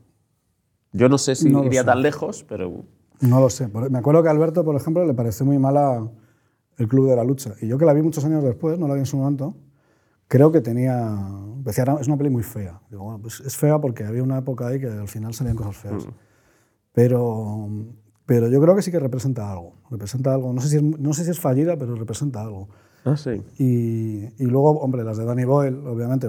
[0.95, 2.85] Yo no sé si iría tan lejos, pero...
[3.21, 3.69] No lo sé.
[3.69, 6.09] Me acuerdo que a Alberto, por ejemplo, le pareció muy mala
[6.79, 7.55] el Club de la Lucha.
[7.61, 9.57] Y yo que la vi muchos años después, no la vi en su momento,
[10.29, 11.19] creo que tenía...
[11.65, 12.81] Decía, es una peli muy fea.
[12.91, 15.77] Digo, bueno, pues es fea porque había una época ahí que al final salían cosas
[15.77, 16.07] feas.
[16.07, 16.11] Mm.
[16.93, 17.69] Pero,
[18.25, 19.75] pero yo creo que sí que representa algo.
[19.91, 20.53] Representa algo.
[20.53, 22.69] No sé si es, no sé si es fallida, pero representa algo.
[23.05, 23.43] Ah, sí.
[23.59, 26.29] Y, y, luego, hombre, las de Danny Boyle, obviamente,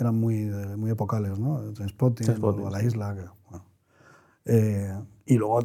[0.00, 1.60] eran muy, muy epocales, ¿no?
[1.72, 3.14] Transpotting, o La Isla.
[3.14, 3.22] Que,
[4.44, 5.60] eh, y luego,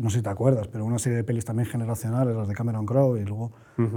[0.00, 2.84] no sé si te acuerdas, pero una serie de pelis también generacionales, las de Cameron
[2.84, 3.52] Crowe, y luego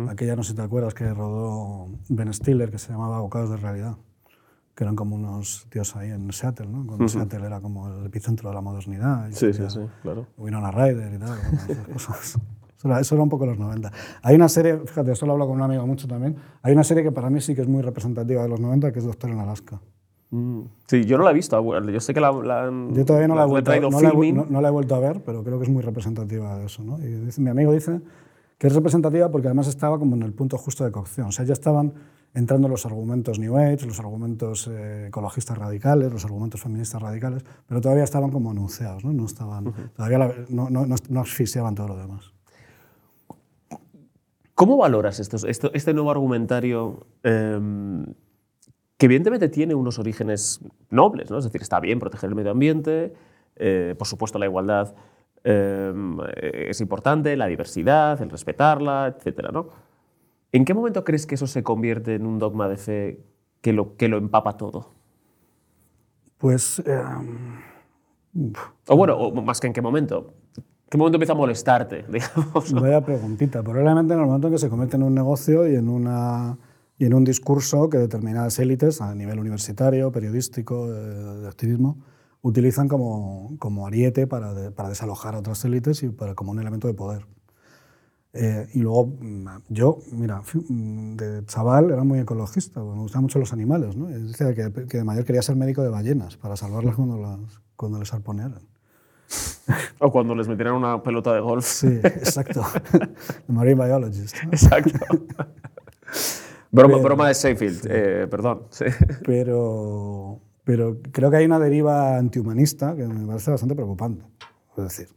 [0.10, 3.58] aquella, no sé si te acuerdas, que rodó Ben Stiller, que se llamaba Abocados de
[3.58, 3.98] Realidad.
[4.76, 6.86] que eran como unos tíos ahí en Seattle, ¿no?
[6.86, 9.28] Cuando Seattle era como el epicentro de la modernidad.
[9.32, 10.28] Sí, sí, sí, claro.
[10.38, 12.40] Winona Ryder y tal, esas cosas.
[12.78, 13.92] Eso era, eso era, un poco los 90.
[14.22, 17.02] Hay una serie, fíjate, esto lo hablo con un amigo mucho también, hay una serie
[17.02, 19.40] que para mí sí que es muy representativa de los 90, que es Doctor en
[19.40, 19.82] Alaska.
[20.30, 20.62] Mm.
[20.88, 21.62] Sí, yo no la he visto.
[21.90, 24.62] Yo sé que la, la Yo todavía no la, he vuelto, no, la he, no,
[24.62, 26.84] la he, vuelto a ver, pero creo que es muy representativa de eso.
[26.84, 27.00] ¿no?
[27.00, 28.02] Y dice, mi amigo dice
[28.58, 31.28] que es representativa porque además estaba como en el punto justo de cocción.
[31.28, 31.94] O sea, ya estaban
[32.34, 37.82] entrando los argumentos New Age, los argumentos eh, ecologistas radicales, los argumentos feministas radicales, pero
[37.82, 42.34] todavía estaban como anunciados, no, no estaban, todavía no, no, no, asfixiaban todo lo demás.
[44.54, 47.60] ¿Cómo valoras esto, este nuevo argumentario eh,
[48.98, 51.32] que evidentemente tiene unos orígenes nobles?
[51.32, 51.38] ¿no?
[51.38, 53.14] Es decir, está bien proteger el medio ambiente,
[53.56, 54.96] eh, por supuesto la igualdad
[55.44, 59.50] es importante, la diversidad, el respetarla, etc.
[59.54, 59.70] ¿no?
[60.52, 63.24] ¿En qué momento crees que eso se convierte en un dogma de fe
[63.62, 64.92] que lo, que lo empapa todo?
[66.38, 66.80] Pues...
[66.80, 67.02] Eh,
[68.88, 70.34] o bueno, o más que en qué momento.
[70.90, 72.06] ¿Qué momento empieza a molestarte?
[72.10, 73.62] Digamos, Vaya preguntita.
[73.62, 76.58] Probablemente en el momento en que se convierte en un negocio y en, una,
[76.98, 81.98] y en un discurso que determinadas élites a nivel universitario, periodístico, de, de activismo,
[82.42, 86.88] utilizan como, como ariete para, para desalojar a otras élites y para, como un elemento
[86.88, 87.26] de poder.
[88.34, 93.40] Eh, y luego, mm, yo, mira, mm, de chaval era muy ecologista, me gustaban mucho
[93.40, 94.08] los animales, ¿no?
[94.08, 97.40] decía que, que, de mayor quería ser médico de ballenas para salvarlas cuando, las,
[97.76, 98.62] cuando les arponearan.
[100.00, 101.66] O cuando les metieran una pelota de golf.
[101.66, 102.64] Sí, exacto.
[103.48, 104.36] Marine biologist.
[104.44, 105.00] Exacto.
[106.72, 108.64] Broma, broma de Seinfeld, eh, perdón.
[108.70, 108.86] Sí.
[109.26, 114.26] Pero, pero creo que hay una deriva antihumanista que me parece bastante preocupante.
[114.78, 115.10] Es decir,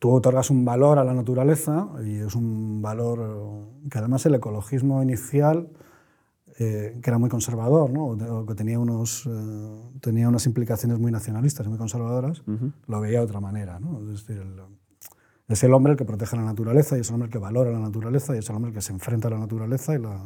[0.00, 5.02] tú otorgas un valor a la naturaleza y es un valor que además el ecologismo
[5.02, 5.68] inicial,
[6.58, 8.46] eh, que era muy conservador, ¿no?
[8.46, 12.42] que tenía, unos, eh, tenía unas implicaciones muy nacionalistas y muy conservadoras,
[12.86, 13.78] lo veía de otra manera.
[13.78, 14.00] ¿no?
[14.00, 14.60] Es, decir, el,
[15.50, 17.72] es el hombre el que protege la naturaleza y es el hombre el que valora
[17.72, 20.22] la naturaleza y es el hombre el que se enfrenta a la naturaleza y la,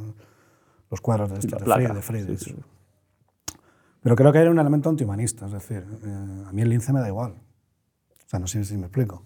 [0.91, 2.37] los cuadros de, esto, de Freire.
[2.37, 2.55] Sí,
[4.03, 7.01] Pero creo que hay un elemento antihumanista, es decir, eh, a mí el lince me
[7.01, 7.33] da igual.
[7.33, 9.25] O sea, no sé si me explico.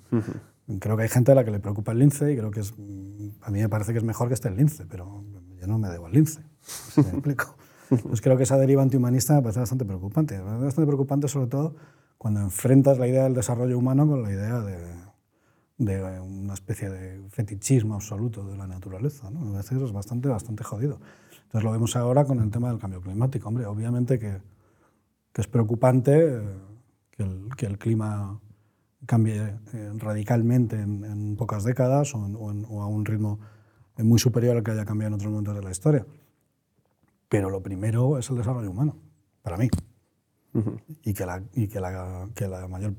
[0.78, 2.74] Creo que hay gente a la que le preocupa el lince y creo que es,
[3.42, 5.24] a mí me parece que es mejor que esté el lince, pero
[5.58, 6.42] yo no me debo al lince.
[6.62, 7.56] Si me explico.
[8.06, 10.38] Pues creo que esa deriva antihumanista me parece bastante preocupante.
[10.38, 11.74] Bastante preocupante sobre todo
[12.18, 14.76] cuando enfrentas la idea del desarrollo humano con la idea de,
[15.78, 19.30] de una especie de fetichismo absoluto de la naturaleza.
[19.30, 19.54] ¿no?
[19.54, 21.00] A veces es bastante, bastante jodido.
[21.44, 23.48] Entonces lo vemos ahora con el tema del cambio climático.
[23.48, 24.38] Hombre, obviamente que,
[25.32, 26.42] que es preocupante
[27.12, 28.40] que el, que el clima
[29.06, 33.38] cambie eh, radicalmente en, pocas décadas o, a un ritmo
[33.98, 36.06] muy superior al que haya cambiado en otros momentos de la historia.
[37.28, 38.96] Pero lo primero es el desarrollo humano,
[39.42, 39.68] para mí.
[41.04, 42.94] Y, que la, y que, la, que la mayor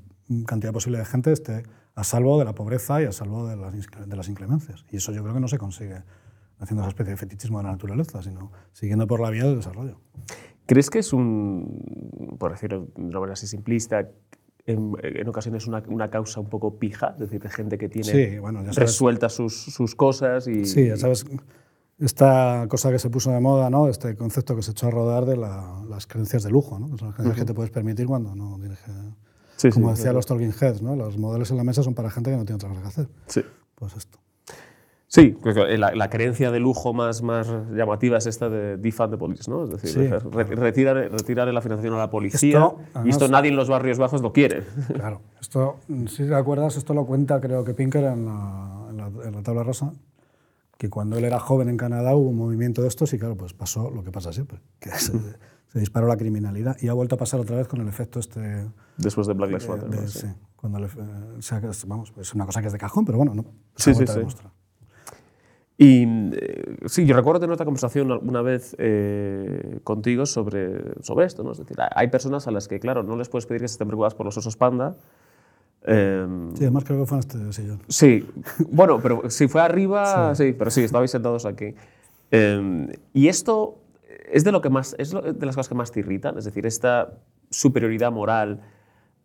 [0.46, 1.64] cantidad posible de gente esté
[2.00, 4.86] a salvo de la pobreza y a salvo de las, de las inclemencias.
[4.90, 6.02] Y eso yo creo que no se consigue
[6.58, 10.00] haciendo esa especie de fetichismo de la naturaleza, sino siguiendo por la vía del desarrollo.
[10.66, 14.08] ¿Crees que es un, por decirlo de una manera así simplista,
[14.66, 18.40] en, ocasiones una, una, causa un poco pija, es decir, de gente que tiene
[18.76, 20.64] resueltas sus, sus, cosas y...
[20.64, 21.26] Sí, ya sabes,
[21.98, 23.90] esta cosa que se puso de moda, ¿no?
[23.90, 26.90] este concepto que se echó a rodar de las creencias de lujo, ¿no?
[26.92, 28.92] que son las creencias que te puedes permitir cuando no tienes que...
[29.60, 30.96] Sí, Como decían los Talking Heads, ¿no?
[30.96, 33.08] los modelos en la mesa son para gente que no tiene otra cosa que hacer.
[33.28, 33.42] Sí.
[33.76, 34.20] Pues esto.
[35.08, 39.50] Sí, la, la, creencia de lujo más, más llamativa es esta de defund the police,
[39.50, 39.64] ¿no?
[39.64, 42.72] Es decir, retirar, retirar la financiación a la policía.
[43.04, 44.64] y esto nadie en los barrios bajos lo quiere.
[44.94, 45.22] Claro.
[45.42, 48.88] Esto, si te acuerdas, esto lo cuenta creo que Pinker en la,
[49.26, 49.94] en la, tabla rosa,
[50.78, 53.54] que cuando él era joven en Canadá hubo un movimiento de estos y claro, pues
[53.54, 54.92] pasó lo que pasa siempre, que
[55.72, 58.68] se, disparó la criminalidad y ha vuelto a pasar otra vez con el efecto este...
[58.98, 60.10] Después de Black Lives Matter.
[60.10, 60.88] Sí, cuando le,
[61.88, 64.22] vamos, es una cosa que es de cajón, pero bueno, no, se sí, sí, sí.
[65.82, 66.04] Y
[66.34, 71.42] eh, sí, yo recuerdo tener otra conversación una vez eh, contigo sobre, sobre esto.
[71.42, 71.54] ¿no?
[71.54, 73.88] Es decir, hay personas a las que, claro, no les puedes pedir que se estén
[73.88, 74.98] preocupadas por los osos panda.
[75.84, 77.82] Em, sí, además creo que fue en este sillón.
[77.88, 78.28] Sí,
[78.70, 81.74] bueno, pero si fue arriba, sí, pero sí, estabais sentados aquí.
[82.30, 83.78] Em, y esto
[84.32, 86.66] es de, lo que más, es de las cosas que más te irritan, es decir,
[86.66, 88.62] esta superioridad moral.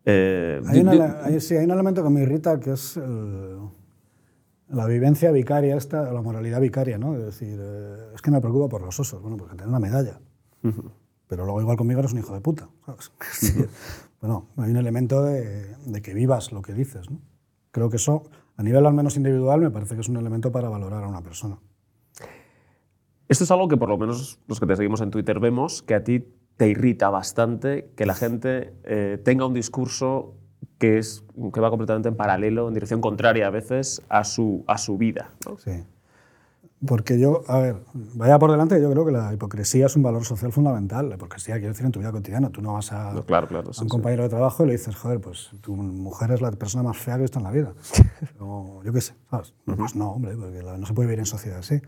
[0.05, 3.59] Eh, hay, sí, hay un elemento que me irrita que es el
[4.69, 7.15] la vivencia vicaria, esta, la moralidad vicaria, ¿no?
[7.15, 10.19] Es decir, eh, es que me preocupa por los osos, bueno, porque tener una medalla.
[11.27, 13.11] Pero luego igual conmigo eres un hijo de puta, ¿sabes?
[14.21, 17.19] bueno, hay un elemento de, de, que vivas lo que dices, ¿no?
[17.69, 18.23] Creo que eso,
[18.57, 21.21] a nivel al menos individual, me parece que es un elemento para valorar a una
[21.21, 21.59] persona.
[23.27, 25.95] Esto es algo que por lo menos los que te seguimos en Twitter vemos, que
[25.95, 30.35] a ti te irrita bastante que la gente eh, tenga un discurso
[30.77, 34.77] que, es, que va completamente en paralelo, en dirección contraria a veces a su, a
[34.77, 35.31] su vida.
[35.45, 35.57] ¿no?
[35.57, 35.83] Sí.
[36.85, 40.23] Porque yo, a ver, vaya por delante, yo creo que la hipocresía es un valor
[40.25, 41.09] social fundamental.
[41.09, 42.49] La hipocresía, quiero decir, en tu vida cotidiana.
[42.49, 43.87] Tú no vas a, No, claro, claro, a un sí.
[43.87, 47.15] compañero de trabajo y le dices, joder, pues tu mujer es la persona más fea
[47.15, 47.73] que he visto en la vida.
[48.39, 49.53] o yo qué sé, ¿sabes?
[49.65, 51.81] Pues no, hombre, porque no se puede vivir en sociedad así.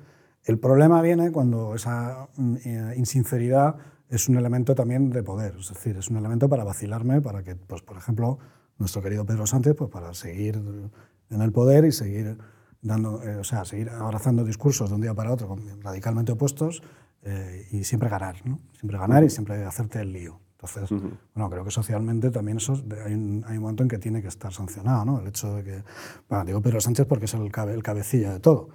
[0.47, 3.75] El problema viene cuando esa mm, eh, insinceridad
[4.07, 7.57] es un elemento también de poder, es decir, es un elemento para vacilarme, para que,
[7.57, 8.39] pues, por ejemplo,
[8.77, 12.37] nuestro querido Pedro Sánchez, pues para seguir en el poder y seguir
[12.81, 16.81] dando, eh, o sea, seguir abrazando discursos de un día para otro radicalmente opuestos
[17.23, 18.61] eh, y siempre ganar, ¿no?
[18.71, 20.39] Siempre ganar y siempre hacerte el lío.
[20.59, 20.89] Entonces,
[21.35, 22.73] bueno, creo que socialmente también eso
[23.05, 25.19] hay un, hay un momento en que tiene que estar sancionado, ¿no?
[25.19, 25.83] El hecho de que,
[26.27, 28.69] bueno, digo Pedro Sánchez porque es el, cabe- el cabecilla de todo,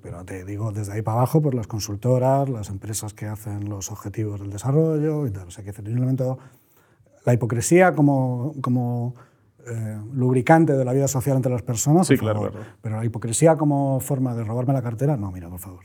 [0.00, 3.90] pero te digo desde ahí para abajo, pues las consultoras, las empresas que hacen los
[3.90, 5.48] objetivos del desarrollo y tal.
[5.48, 6.38] O sea, que hay un elemento,
[7.26, 9.16] la hipocresía como, como
[9.66, 12.52] eh, lubricante de la vida social entre las personas, Sí, claro.
[12.80, 15.84] pero la hipocresía como forma de robarme la cartera, no, mira, por favor.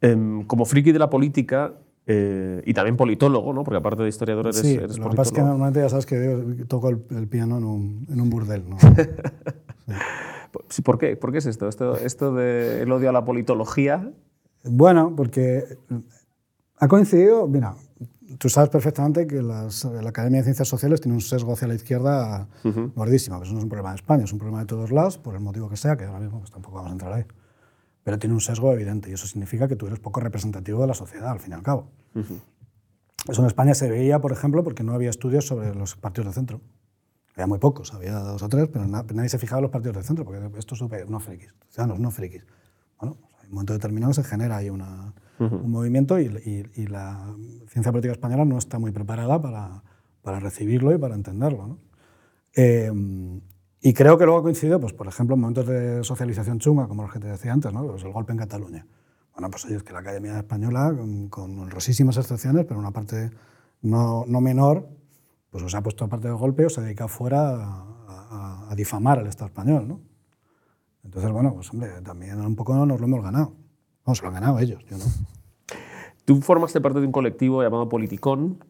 [0.00, 1.74] Em, como friki de la política
[2.10, 3.62] eh, y también politólogo, ¿no?
[3.64, 6.06] porque aparte de historiador eres, sí, eres lo que pasa es que normalmente ya sabes
[6.06, 8.76] que yo toco el, el piano en un, en un burdel, ¿no?
[10.70, 11.16] Sí, ¿Por qué?
[11.16, 11.68] ¿Por qué es esto?
[11.68, 14.10] Esto, esto del odio a la politología.
[14.64, 15.64] Bueno, porque
[16.78, 17.74] ha coincidido, mira,
[18.38, 21.74] tú sabes perfectamente que las- la Academia de Ciencias Sociales tiene un sesgo hacia la
[21.74, 22.48] izquierda
[22.96, 25.18] gordísimo, pero eso no es un problema de España, es un problema de todos lados,
[25.18, 27.24] por el motivo que sea, que ahora mismo pues, tampoco vamos a entrar ahí.
[28.08, 30.94] Pero tiene un sesgo evidente y eso significa que tú eres poco representativo de la
[30.94, 31.90] sociedad, al fin y al cabo.
[33.28, 36.32] Eso en España se veía, por ejemplo, porque no había estudios sobre los partidos de
[36.32, 36.62] centro.
[37.34, 39.98] Había muy pocos, había dos o tres, pero na- nadie se fijaba en los partidos
[39.98, 42.46] de centro, porque esto es unos frikis, ciudadanos no frikis.
[42.98, 46.86] Bueno, pues hay un momento determinado se genera ahí una, un movimiento y, y- y
[46.86, 47.34] la
[47.68, 49.82] ciencia política española no está muy preparada para,
[50.22, 51.66] para recibirlo y para entenderlo.
[51.66, 51.78] ¿no?
[52.56, 52.90] Eh,
[53.80, 57.02] y creo que luego ha coincidido, pues, por ejemplo, en momentos de socialización chunga, como
[57.02, 57.86] los que te decía antes, ¿no?
[57.86, 58.86] Pues el golpe en Cataluña.
[59.34, 60.92] Bueno, pues es que la Academia Española,
[61.30, 63.30] con, honrosísimas excepciones, pero una parte
[63.82, 64.88] no, no menor,
[65.50, 69.18] pues os ha puesto aparte del golpe, os ha dedicado fuera a, a- a difamar
[69.20, 70.00] al Estado español, ¿no?
[71.04, 73.54] Entonces, bueno, pues hombre, también un poco nos lo hemos ganado.
[74.04, 75.04] Vamos, se lo han ganado ellos, yo no.
[76.24, 78.62] Tú formaste parte de un colectivo llamado Politicón,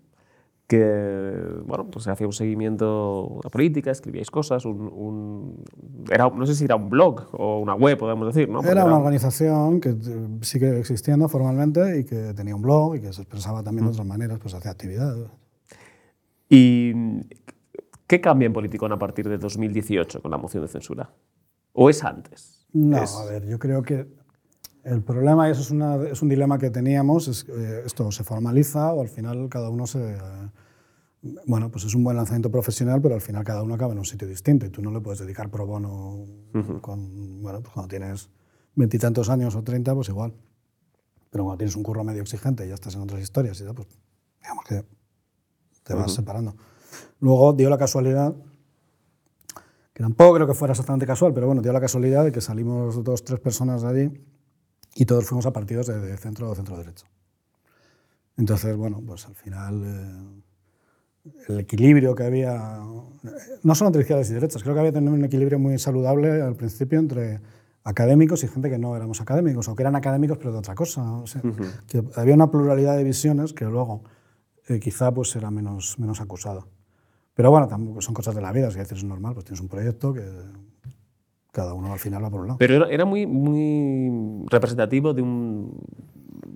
[0.68, 5.64] que bueno, pues hacía un seguimiento a política, escribíais cosas, un, un-
[6.10, 8.58] era, no sé si era un blog o una web, podemos decir, ¿no?
[8.58, 13.00] Porque Era una organización que eh, sigue existiendo formalmente y que tenía un blog y
[13.00, 13.88] que se expresaba también Mm.
[13.88, 15.26] de otras maneras, pues hacía actividades.
[16.50, 16.92] ¿Y
[18.06, 21.10] qué cambia en Politicón a partir de 2018 con la moción de censura?
[21.72, 22.66] ¿O es antes?
[22.74, 24.06] No, Es- a ver, yo creo que
[24.84, 28.22] el problema, y eso es, una- es un dilema que teníamos, es eh, esto se
[28.24, 30.12] formaliza o al final cada uno se...
[30.12, 30.18] eh,
[31.46, 34.04] bueno, pues es un buen lanzamiento profesional, pero al final cada uno acaba en un
[34.04, 36.24] sitio distinto y tú no le puedes dedicar pro bono
[36.80, 38.30] con, bueno, pues cuando tienes
[38.74, 40.34] veintitantos años o treinta, pues igual.
[41.30, 43.74] Pero cuando tienes un curro medio exigente y ya estás en otras historias y tal,
[43.74, 43.88] pues
[44.40, 44.84] digamos que
[45.82, 46.54] te vas separando.
[47.20, 48.34] Luego dio la casualidad
[49.92, 53.02] que tampoco creo que fuera exactamente casual, pero bueno, dio la casualidad de que salimos
[53.02, 54.24] dos, tres personas de allí
[54.94, 57.06] y todos fuimos a partidos de, de centro o centro derecho.
[58.36, 60.42] Entonces, bueno, pues al final eh,
[61.48, 62.78] el equilibrio que había,
[63.62, 66.54] no solo entre izquierdas y derechas, creo que había tenido un equilibrio muy saludable al
[66.56, 67.40] principio entre
[67.84, 71.02] académicos y gente que no éramos académicos o que eran académicos pero de otra cosa.
[71.12, 71.40] o sea,
[71.86, 74.02] que había una pluralidad de visiones que luego
[74.68, 76.66] eh, quizá pues era menos, menos acusada.
[77.34, 79.60] Pero bueno, tampoco son cosas de la vida, si a veces es normal, pues tienes
[79.60, 80.22] un proyecto que
[81.52, 82.58] cada uno al final va por un lado.
[82.58, 85.72] Pero era, era muy, muy representativo de un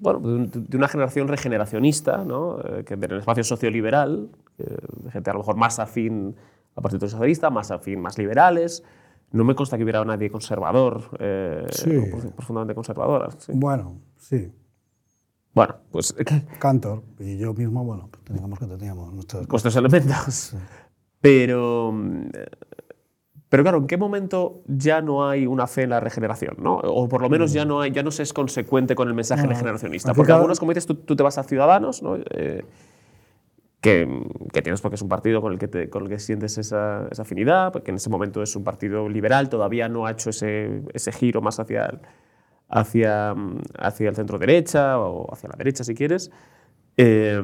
[0.00, 2.58] bueno, de, un- de una generación regeneracionista, ¿no?
[2.60, 4.30] Eh, que del espacio socioliberal,
[5.10, 6.34] gente a lo mejor más afín
[6.76, 8.82] al Partido Socialista, más afín, más liberales.
[9.30, 11.90] No me consta que hubiera nadie conservador, eh, Sí.
[12.36, 13.30] profundamente conservadora.
[13.38, 13.52] sí.
[13.54, 14.52] Bueno, sí,
[15.54, 16.14] Bueno, pues
[16.58, 19.50] Cantor y yo mismo, bueno, pues teníamos que teníamos nuestras cosas.
[19.50, 20.56] vuestros elementos.
[21.20, 22.46] Pero, mm, eh,
[23.48, 26.56] pero claro, ¿en qué momento ya no hay una fe en la regeneración?
[26.58, 26.76] ¿no?
[26.76, 29.42] O por lo menos ya no, hay, ya no se es consecuente con el mensaje
[29.42, 30.14] No, regeneracionista.
[30.14, 32.16] Porque cada- algunos, como dices, tú, tú te vas a Ciudadanos, ¿no?
[32.30, 32.64] Eh,
[33.82, 34.08] que,
[34.62, 37.90] tienes porque es un partido con el que, con el que sientes esa, afinidad, porque
[37.90, 41.58] en ese momento es un partido liberal, todavía no ha hecho ese, ese giro más
[41.58, 42.00] hacia el,
[42.68, 43.34] hacia,
[43.78, 46.30] hacia el centro derecha o hacia la derecha, si quieres.
[46.96, 47.42] Eh,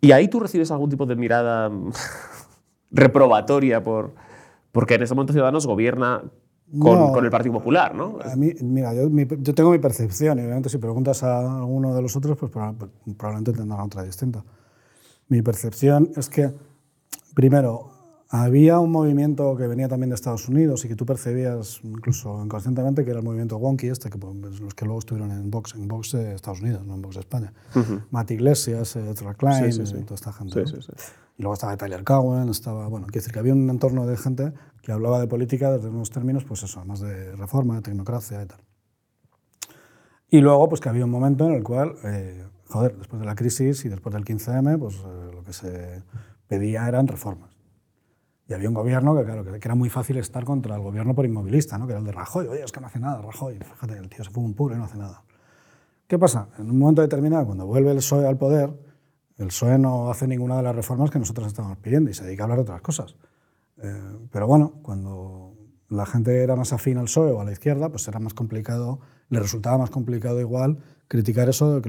[0.00, 1.70] y ahí tú recibes algún tipo de mirada
[2.90, 4.12] reprobatoria por,
[4.72, 6.24] porque en ese momento Ciudadanos gobierna
[6.78, 7.12] con, No.
[7.12, 8.18] con el Partido Popular, ¿no?
[8.24, 11.94] A mí, mira, yo, mi- yo tengo mi percepción y obviamente si preguntas a alguno
[11.94, 14.42] de los otros, pues pues probablemente tendrán otra distinta.
[15.28, 16.50] Mi percepción es que,
[17.34, 17.91] primero,
[18.34, 23.04] había un movimiento que venía también de Estados Unidos y que tú percibías incluso inconscientemente
[23.04, 25.86] que era el movimiento wonky este, que pues, los que luego estuvieron en Vox, en
[25.86, 27.52] Vox de Estados Unidos, no en Vox de España.
[28.10, 29.96] Matt Iglesias, eh, Ezra Klein, Sí, sí, sí.
[29.96, 30.64] eh, toda esta gente.
[31.36, 34.54] Y luego estaba Tyler Cowen, estaba, bueno, quiero decir que había un entorno de gente
[34.80, 38.46] que hablaba de política desde unos términos, pues eso, más de reforma, de tecnocracia y
[38.46, 38.60] tal.
[40.30, 43.34] Y luego, pues que había un momento en el cual, eh, joder, después de la
[43.34, 46.02] crisis y después del 15M, pues eh, lo que se
[46.48, 47.51] pedía eran reformas.
[48.48, 51.24] Y había un gobierno que, claro, que, era muy fácil estar contra el gobierno por
[51.24, 51.86] inmovilista, ¿no?
[51.86, 52.48] que era el de Rajoy.
[52.48, 53.58] Oye, es que no hace nada, Rajoy.
[53.58, 55.22] Fíjate, el tío se fue un puro y no hace nada.
[56.06, 56.48] ¿Qué pasa?
[56.58, 58.70] En un momento determinado, cuando vuelve el PSOE al poder,
[59.38, 62.42] el PSOE no hace ninguna de las reformas que nosotros estábamos pidiendo y se dedica
[62.42, 63.16] a hablar de otras cosas.
[63.78, 65.54] Eh, pero bueno, cuando
[65.88, 69.00] la gente era más afín al PSOE o a la izquierda, pues era más complicado,
[69.30, 70.78] le resultaba más complicado igual
[71.08, 71.88] criticar eso de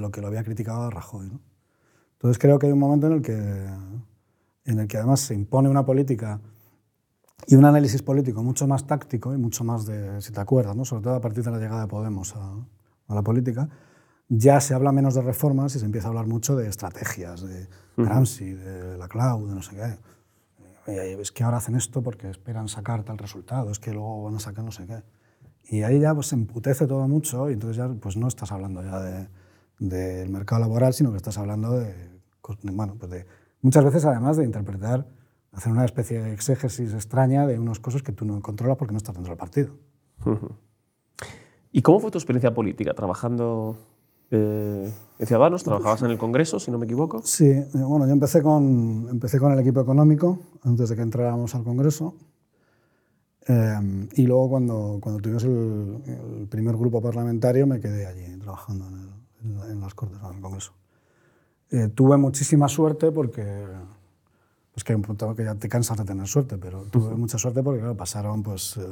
[0.00, 1.28] lo que lo había criticado a Rajoy.
[1.28, 1.40] ¿no?
[2.24, 3.66] Entonces creo que hay un momento en el que,
[4.64, 6.40] en el que además se impone una política
[7.46, 10.84] y un análisis político mucho más táctico y mucho más de, si te acuerdas, ¿no?
[10.84, 12.54] sobre todo a partir de la llegada de Podemos a,
[13.08, 13.68] a la política,
[14.28, 17.68] ya se habla menos de reformas y se empieza a hablar mucho de estrategias, de
[17.96, 19.98] Gramsci, de la cloud, de no sé qué.
[21.20, 24.40] Es que ahora hacen esto porque esperan sacar tal resultado, es que luego van a
[24.40, 25.02] sacar no sé qué.
[25.64, 28.82] Y ahí ya pues, se emputece todo mucho y entonces ya pues, no estás hablando
[28.82, 29.28] ya de-
[29.78, 33.26] del mercado laboral, sino que estás hablando de, de, bueno, pues de
[33.64, 35.06] muchas veces además de interpretar,
[35.52, 38.98] hacer una especie de exégesis extraña de unas cosas que tú no controlas porque no
[38.98, 39.70] estás dentro del partido.
[41.72, 43.76] ¿Y cómo fue tu experiencia política trabajando
[44.30, 45.64] eh, en Ciudadanos?
[45.64, 47.22] ¿Trabajabas en el Congreso, si no me equivoco?
[47.24, 51.54] Sí, eh, bueno, yo empecé con, empecé con el equipo económico antes de que entráramos
[51.54, 52.14] al Congreso.
[53.46, 56.00] Eh, y luego cuando, cuando tuvimos el,
[56.40, 60.40] el primer grupo parlamentario me quedé allí trabajando en, el- en las Cortes, en el
[60.40, 60.72] Congreso.
[61.74, 63.42] Eh, tuve muchísima suerte porque,
[64.72, 67.36] pues que hay un punto que ya te cansas de tener suerte, pero tuve mucha
[67.36, 68.86] suerte porque claro, pasaron pues eh,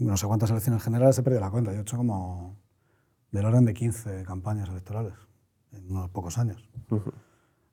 [0.00, 2.54] no sé cuántas elecciones generales, he perdido la cuenta, yo he hecho como
[3.30, 5.14] del orden de 15 campañas electorales
[5.72, 6.68] en unos pocos años.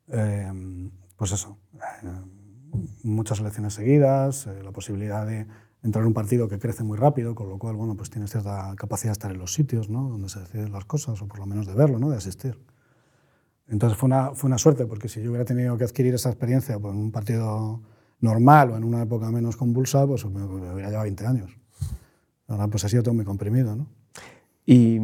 [0.07, 1.57] Eh, pues eso,
[3.03, 5.47] muchas elecciones seguidas, la posibilidad de
[5.83, 8.73] entrar en un partido que crece muy rápido, con lo cual, bueno, pues tienes cierta
[8.77, 10.07] capacidad de estar en los sitios, ¿no?
[10.07, 12.09] Donde se deciden las cosas, o por lo menos de verlo, ¿no?
[12.09, 12.57] De asistir.
[13.69, 16.79] Entonces fue una, fue una suerte, porque si yo hubiera tenido que adquirir esa experiencia
[16.79, 17.81] pues, en un partido
[18.21, 21.57] normal o en una época menos convulsa, pues me, me hubiera llevado 20 años.
[22.47, 23.87] Ahora pues ha sido todo muy comprimido, ¿no?
[24.65, 24.99] ¿Y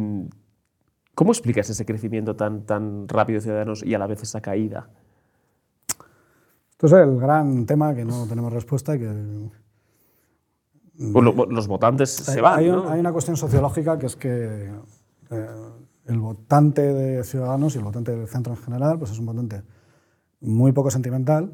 [1.14, 4.88] cómo explicas ese crecimiento tan, tan rápido de Ciudadanos y a la vez esa caída?
[6.70, 9.50] Esto es el gran tema que no tenemos respuesta y que
[11.12, 12.88] Pues lo- los votantes se van, hay, ¿no?
[12.88, 14.70] hay una cuestión sociológica que es que
[15.30, 15.48] eh,
[16.06, 19.62] el votante de Ciudadanos y el votante del centro en general pues es un votante
[20.40, 21.52] muy poco sentimental,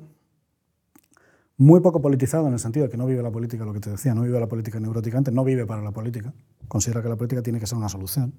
[1.57, 3.91] muy poco politizado en el sentido de que no vive la política, lo que te
[3.91, 6.33] decía, no vive la política neuróticamente, no vive para la política,
[6.69, 8.35] considera que la política tiene que ser una solución,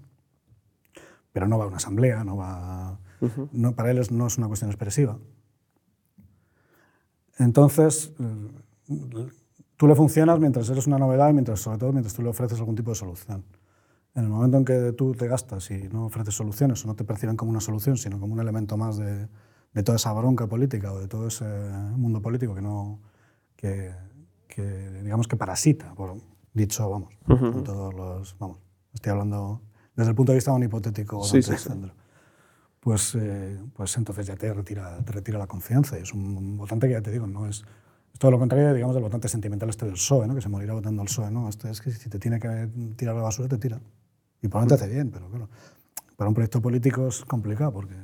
[1.31, 2.99] pero no va a una asamblea, no va,
[3.51, 5.17] no, para él no es una cuestión expresiva.
[7.37, 9.27] Entonces, eh,
[9.77, 12.59] tú le funcionas mientras eres una novedad y mientras, sobre todo mientras tú le ofreces
[12.59, 13.43] algún tipo de solución.
[14.13, 17.03] En el momento en que tú te gastas y no ofreces soluciones o no te
[17.03, 19.27] perciben como una solución, sino como un elemento más de,
[19.73, 21.45] de toda esa bronca política o de todo ese
[21.95, 22.99] mundo político que no
[23.55, 23.93] que,
[24.47, 26.17] que, digamos que parasita, por
[26.53, 28.57] dicho, vamos, con todos los, vamos,
[28.93, 29.61] estoy hablando
[29.95, 31.69] desde el punto de vista de un hipotético Sí, sí, sí.
[32.79, 35.99] Pues, eh, pues entonces ya te retira, te retira la confianza.
[35.99, 37.63] Y es un votante que ya te digo, no es,
[38.11, 40.33] es todo lo contrario, digamos, del votante sentimental este del PSOE, ¿no?
[40.33, 41.29] que se morirá votando al PSOE.
[41.29, 41.47] ¿no?
[41.47, 43.79] Este es que si te tiene que tirar la basura, te tira.
[44.41, 45.49] Y probablemente hace bien, pero claro,
[46.15, 47.95] para un proyecto político es complicado porque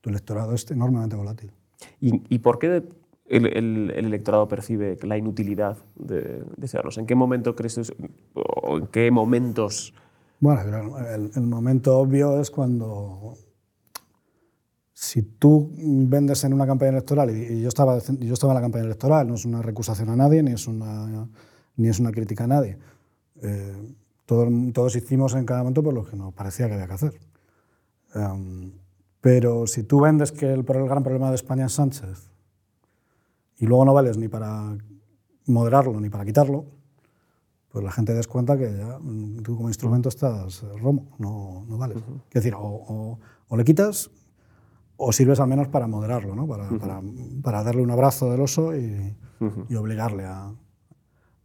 [0.00, 1.52] tu electorado es enormemente volátil.
[2.00, 2.82] ¿Y, y por qué
[3.26, 6.98] el, el- el electorado percibe la inutilidad de, de Ciudadanos?
[6.98, 7.92] ¿En qué momento crees
[8.34, 9.94] o en qué momentos?
[10.40, 13.34] Bueno, el, el momento obvio es cuando
[14.92, 18.60] si tú vendes en una campaña electoral, y, y yo, estaba, yo estaba en la
[18.62, 21.28] campaña electoral, no es una recusación a nadie, ni es una,
[21.76, 22.78] ni es una crítica a nadie.
[23.42, 23.94] Eh,
[24.26, 27.20] todo- todos hicimos en cada momento por lo que nos parecía que había que hacer.
[28.14, 28.72] Em,
[29.20, 32.30] pero si tú vendes que el, el gran problema de España es Sánchez
[33.58, 34.76] y luego no vales ni para
[35.46, 36.66] moderarlo ni para quitarlo,
[37.70, 41.76] pues la gente des cuenta que ya mm, tú como instrumento estás romo, no, no
[41.78, 41.98] vales.
[42.28, 43.18] Es decir, o, o-
[43.48, 44.10] o le quitas
[44.96, 46.46] o sirves al menos para moderarlo, ¿no?
[46.46, 47.02] para, para,
[47.42, 49.16] para darle un abrazo del oso y,
[49.68, 50.52] y obligarle a,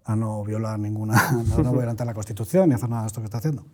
[0.10, 3.26] a no violar ninguna, no, no adelantar la Constitución ni hacer nada de esto que
[3.26, 3.66] está haciendo.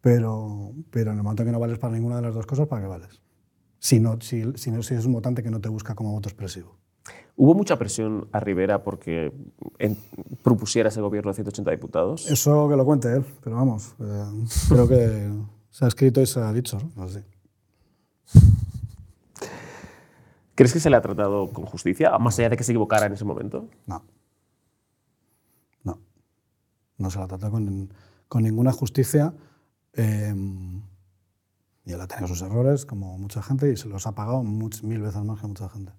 [0.00, 2.82] Pero, pero en el momento que no vales para ninguna de las dos cosas, ¿para
[2.82, 3.20] qué vales?
[3.80, 6.28] Si no, si, si no si es un votante que no te busca como voto
[6.28, 6.76] expresivo.
[7.34, 9.32] ¿Hubo mucha presión a Rivera porque
[9.78, 9.98] en,
[10.44, 12.30] propusiera ese gobierno de 180 diputados?
[12.30, 15.32] Eso que lo cuente él, pero vamos, eh, creo que
[15.70, 16.78] se ha escrito y se ha dicho.
[16.94, 17.02] ¿no?
[17.02, 17.20] Así.
[20.54, 23.14] ¿Crees que se le ha tratado con justicia, más allá de que se equivocara en
[23.14, 23.68] ese momento?
[23.86, 24.04] No.
[27.00, 27.92] No se la trata con,
[28.28, 29.34] con ninguna justicia.
[29.94, 30.34] Eh,
[31.84, 34.82] y él ha tenido sus errores, como mucha gente, y se los ha pagado much,
[34.82, 35.92] mil veces más que mucha gente.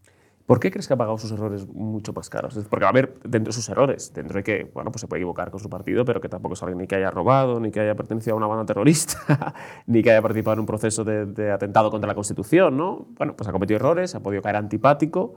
[0.45, 2.59] ¿Por qué crees que ha pagado sus errores mucho más caros?
[2.69, 5.49] Porque a haber dentro de sus errores, dentro de que, bueno, pues se puede equivocar
[5.49, 7.95] con su partido, pero que tampoco es alguien ni que haya robado, ni que haya
[7.95, 9.53] pertenecido a una banda terrorista,
[9.87, 13.07] ni que haya participado en un proceso de, de, atentado contra la Constitución, ¿no?
[13.17, 15.35] Bueno, pues ha cometido errores, ha podido caer antipático,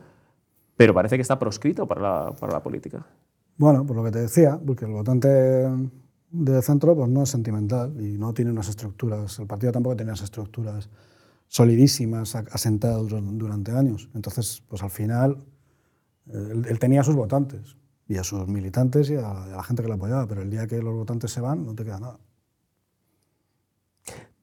[0.76, 3.06] pero parece que está proscrito para la, para la política.
[3.56, 7.94] Bueno, por lo que te decía, porque el votante de centro pues no es sentimental
[8.00, 10.90] y no tiene unas estructuras, el partido tampoco tiene unas estructuras
[11.46, 14.08] solidísimas asentadas durante años.
[14.14, 15.44] Entonces, pues al final,
[16.26, 17.76] él, él, tenía a sus votantes
[18.08, 20.66] y a sus militantes y a, a, la gente que le apoyaba, pero el día
[20.66, 22.18] que los votantes se van, no te queda nada.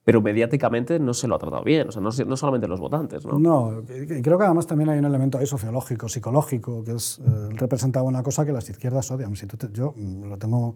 [0.04, 3.24] Pero mediáticamente no se lo ha tratado bien, o sea, no, no solamente los votantes,
[3.24, 3.38] ¿no?
[3.38, 7.50] No, y creo que además también hay un elemento ahí sociológico, psicológico, que es, eh,
[7.52, 9.36] representaba una cosa que las izquierdas odian.
[9.36, 10.76] Si tú te, yo lo tengo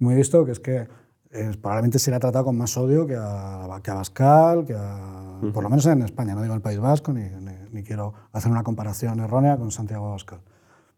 [0.00, 0.88] muy visto, que es que
[1.30, 4.74] eh, probablemente se le ha tratado con más odio que a, que a Bascal, que
[4.74, 5.52] a, uh -huh.
[5.52, 8.50] por lo menos en España, no digo el País Vasco, ni, ni, ni, quiero hacer
[8.50, 10.40] una comparación errónea con Santiago Bascal.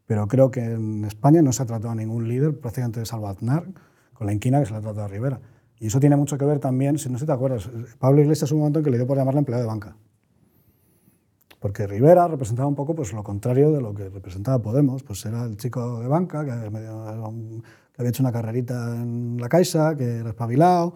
[0.06, 3.64] Pero creo que en España no se ha tratado a ningún líder, prácticamente salvo Aznar,
[4.14, 5.40] con la inquina que se le ha tratado a Rivera.
[5.81, 8.51] Y eso tiene mucho que ver también, si no sé si te acuerdas, Pablo Iglesias
[8.53, 9.97] un momento en que le dio por llamarle empleado de banca.
[11.61, 15.03] Porque Rivera representaba un poco pues, lo contrario de lo que representaba Podemos.
[15.03, 20.18] Pues era el chico de banca, que había hecho una carrerita en la Caixa, que
[20.18, 20.95] era espabilado,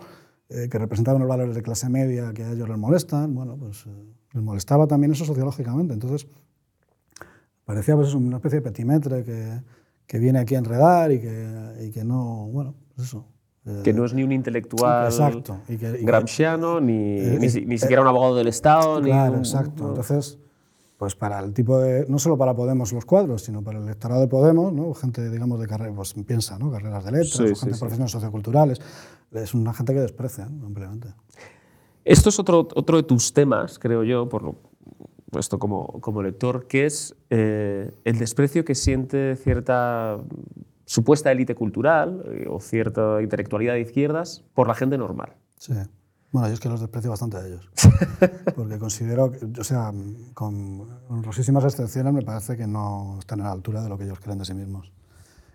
[0.48, 3.34] eh, que representaba unos valores de clase media que a ellos les molestan.
[3.34, 3.90] Bueno, pues eh,
[4.32, 5.94] les molestaba también eso sociológicamente.
[5.94, 6.28] Entonces,
[7.64, 9.62] parecía pues, una especie de petimetre que,
[10.06, 13.31] que viene aquí a enredar y que, y que no, bueno, pues eso.
[13.84, 17.78] Que no es ni un intelectual exacto, y que, y gramsciano, ni, eh, ni, ni,
[17.78, 19.00] siquiera un abogado del Estado.
[19.00, 19.88] Claro, ni un, exacto.
[19.88, 20.40] Entonces,
[21.02, 24.20] pues para el tipo de, no solo para Podemos los cuadros, sino para el electorado
[24.20, 24.94] de Podemos, ¿no?
[24.94, 26.72] gente, digamos, de carrera, pues piensa, ¿no?
[26.72, 28.16] Carreras de letras, sí, gente sí, de profesiones sí.
[28.16, 28.80] socioculturales,
[29.32, 30.66] es una gente que desprecia, ¿no?
[30.66, 31.08] ampliamente.
[32.04, 34.54] Esto es otro, otro de tus temas, creo yo, por
[35.38, 40.18] esto como, como lector, que es eh, el desprecio que siente cierta
[40.92, 45.32] supuesta élite cultural eh, o cierta intelectualidad de izquierdas por la gente normal.
[45.56, 45.72] Sí.
[46.32, 47.70] Bueno, yo es que los desprecio bastante a ellos.
[48.56, 49.90] Porque considero, que, o sea,
[50.34, 54.20] con honrosísimas excepciones, me parece que no están a la altura de lo que ellos
[54.20, 54.92] creen de sí mismos.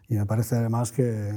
[0.08, 1.32] Y me parece además que,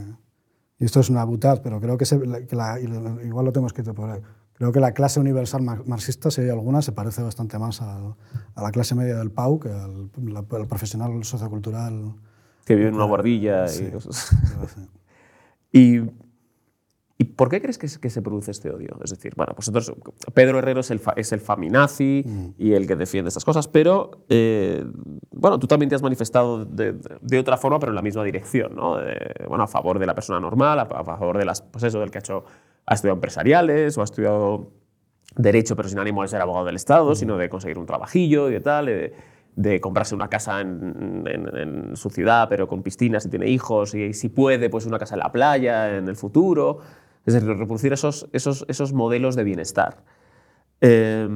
[0.79, 3.93] y esto es una butad, pero creo que, se, que la, igual lo tengo escrito
[3.93, 4.21] por ahí,
[4.55, 8.17] creo que la clase universal marxista, si hay alguna, se parece bastante más a,
[8.55, 12.15] a la clase media del PAU que al, al profesional sociocultural
[12.71, 14.31] que vive en una guardilla sí, y cosas.
[15.73, 16.03] y,
[17.19, 18.97] ¿Y por qué crees que, que, se produce este odio?
[19.03, 19.93] Es decir, bueno, pues entonces
[20.35, 22.49] Pedro Herrero es el, fa, es el faminazi mm.
[22.59, 24.85] y el que defiende estas cosas, pero eh,
[25.33, 28.23] bueno, tú también te has manifestado de, de, de, otra forma, pero en la misma
[28.23, 28.99] dirección, ¿no?
[28.99, 29.19] De,
[29.49, 32.13] bueno, a favor de la persona normal, a, a, favor de las, pues eso, del
[32.13, 32.45] que ha hecho,
[32.87, 34.71] ha estudiado empresariales o ha estudiado
[35.35, 37.17] derecho, pero sin ánimo de ser abogado del Estado, mm.
[37.17, 39.13] sino de conseguir un trabajillo y de tal.
[39.57, 43.95] De comprarse una casa en, en, en, su ciudad, pero con piscina si tiene hijos,
[43.95, 46.79] y si puede, pues una casa en la playa en el futuro.
[47.27, 50.03] Es decir, reproducir esos, esos, esos modelos de bienestar.
[50.83, 51.29] Eh,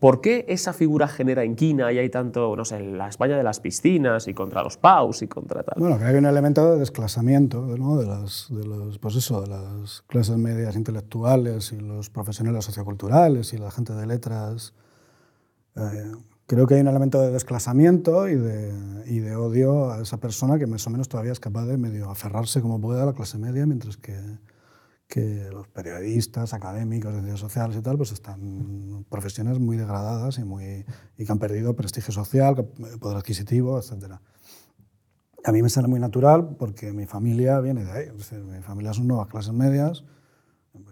[0.00, 3.60] ¿Por qué esa figura genera inquina y hay tanto, no sé, la España de las
[3.60, 5.76] piscinas y contra los paus y contra tal?
[5.78, 9.48] Bueno, creo que hay un elemento de desclasamiento de, las, de, los, pues eso, de
[9.48, 14.74] las clases medias intelectuales y los profesionales socioculturales y la gente de letras.
[15.76, 16.12] Eh,
[16.48, 18.72] creo que hay un elemento de desclasamiento y de,
[19.04, 22.10] y de, odio a esa persona que más o menos todavía es capaz de medio
[22.10, 24.18] aferrarse como puede a la clase media, mientras que,
[25.06, 30.86] que los periodistas, académicos, ciencias sociales y tal, pues están profesiones muy degradadas y, muy,
[31.18, 32.66] y que han perdido prestigio social,
[32.98, 34.14] poder adquisitivo, etc.
[35.44, 38.06] A mí me sale muy natural porque mi familia viene de ahí.
[38.06, 40.02] Es decir, mi familia son nuevas clases medias.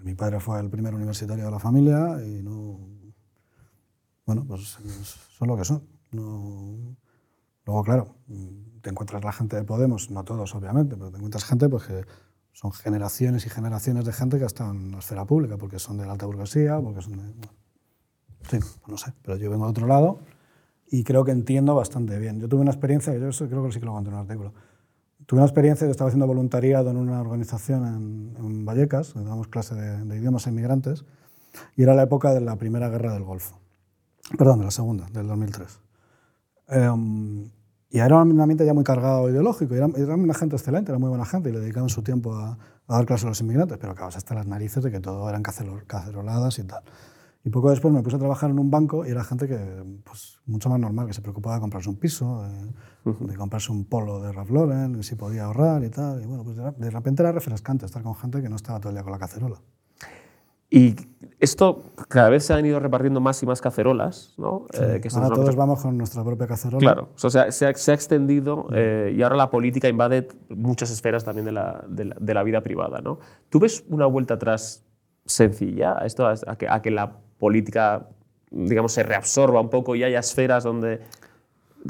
[0.03, 2.79] Mi padre fue el primer universitario de la familia y no,
[4.27, 4.79] bueno, pues
[5.39, 5.83] son lo que son.
[6.13, 6.97] No...
[7.65, 8.15] Luego, claro,
[8.81, 12.05] te encuentras la gente de Podemos, no todos obviamente, pero te encuentras gente pues, que
[12.53, 16.07] son generaciones y generaciones de gente que están en la esfera pública, porque son de
[16.07, 17.49] la alta burguesía, porque son de...
[18.49, 20.21] Sí, pues no sé, pero yo vengo de otro lado
[20.89, 22.41] y creo que entiendo bastante bien.
[22.41, 24.55] Yo tuve una experiencia, yo creo que sí que lo conté en un artículo,
[25.27, 30.05] tuve una experiencia, yo estaba haciendo voluntariado en una organización en, Vallecas, damos clase de,
[30.05, 31.05] de, idiomas a inmigrantes,
[31.75, 33.59] y era la época de la primera guerra del Golfo.
[34.37, 35.81] Perdón, de la segunda, del 2003.
[36.69, 37.51] Eh,
[37.91, 41.09] y era un ambiente ya muy cargado ideológico, era, era, una gente excelente, era muy
[41.09, 42.59] buena gente, y le dedicaban su tiempo a,
[42.89, 45.43] a dar clases a los inmigrantes, pero acabas hasta las narices de que todo eran
[45.43, 46.83] caceroladas y tal.
[47.45, 49.57] Y poco después me puse a trabajar en un banco y era gente que,
[50.03, 53.85] pues, mucho más normal, que se preocupaba de comprarse un piso, de, de comprarse un
[53.85, 56.21] polo de Ralph Lauren, si podía ahorrar y tal.
[56.21, 58.97] Y bueno, pues de repente era refrescante estar con gente que no estaba todo el
[58.97, 59.63] día con la cacerola.
[60.71, 60.97] Y
[61.39, 64.67] esto cada vez se han ido repartiendo más y más cacerolas, ¿no?
[64.73, 66.81] Sí, eh, que ahora todos vamos con nuestra propia cacerola.
[66.81, 70.91] Claro, o sea, se, ha, se ha extendido eh, y ahora la política invade muchas
[70.91, 73.19] esferas también de la, de la, de la vida privada, ¿no?
[73.51, 74.85] ¿Tú ves una vuelta atrás
[75.27, 78.09] sencilla a esto, a que, a que la política,
[78.51, 81.01] digamos, se reabsorba un poco y haya esferas donde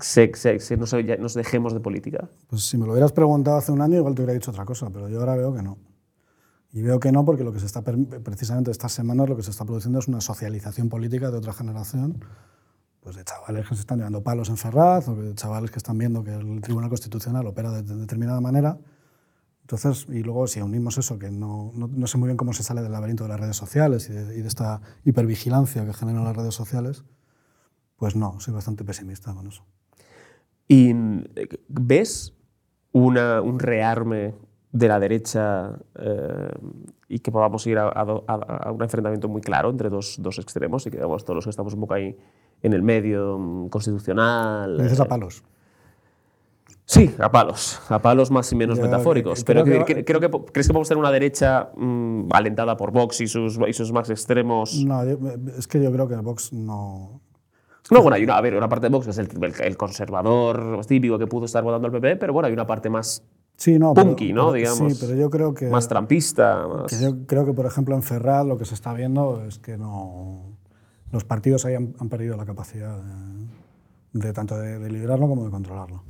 [0.01, 2.29] se, se, se, nos, nos dejemos de política?
[2.49, 4.91] Pues si me lo hubieras preguntado hace un año, igual te hubiera dicho otra cosa,
[4.91, 5.79] pero yo ahora veo que no.
[6.77, 9.51] Y veo que no porque lo que se está, precisamente estas semanas, lo que se
[9.51, 12.23] está produciendo es una socialización política de otra generación,
[13.01, 15.97] pues de chavales que se están llevando palos en Ferraz, o de chavales que están
[15.97, 18.79] viendo que el Tribunal Constitucional opera de, de determinada manera.
[19.63, 22.63] Entonces, y luego si unimos eso, que no, no, no, sé muy bien cómo se
[22.63, 26.25] sale del laberinto de las redes sociales y de, y de esta hipervigilancia que generan
[26.25, 27.05] las redes sociales,
[27.97, 29.65] pues no, soy bastante pesimista con eso.
[30.69, 30.93] ¿Y
[31.69, 32.35] ves
[32.93, 34.35] una, un rearme
[34.79, 36.51] de la derecha eh,
[37.09, 40.87] y que podamos ir a, a, a, un enfrentamiento muy claro entre dos, dos extremos
[40.87, 42.17] y que digamos, todos los que estamos un poco ahí
[42.63, 44.79] en el medio mm, constitucional.
[44.79, 45.43] Dices a palos.
[46.85, 49.43] Sí, a palos, a palos más y menos metafóricos.
[49.43, 53.21] Pero creo que, creo que, ¿crees que podemos tener una derecha mmm, alentada por Vox
[53.23, 54.85] y sus, y sus más extremos?
[54.85, 55.19] No, yo,
[55.59, 57.21] es que yo creo que Vox no,
[57.91, 59.77] no, bueno, hay una, a ver, una parte de Vox que es el, el, el,
[59.77, 63.25] conservador típico que pudo estar votando al PP, pero bueno, hay una parte más
[63.57, 64.53] sí, no, punky, pero, ¿no?
[64.53, 64.93] Pero, Digamos.
[64.93, 65.69] Sí, pero yo creo que.
[65.69, 66.67] Más trampista.
[66.67, 66.91] Más...
[66.91, 69.77] Que yo creo que, por ejemplo, en Ferraz lo que se está viendo es que
[69.77, 70.57] no.
[71.13, 75.45] Los partidos ahí han, han perdido la capacidad de, de tanto de, de, liderarlo como
[75.45, 76.03] de controlarlo.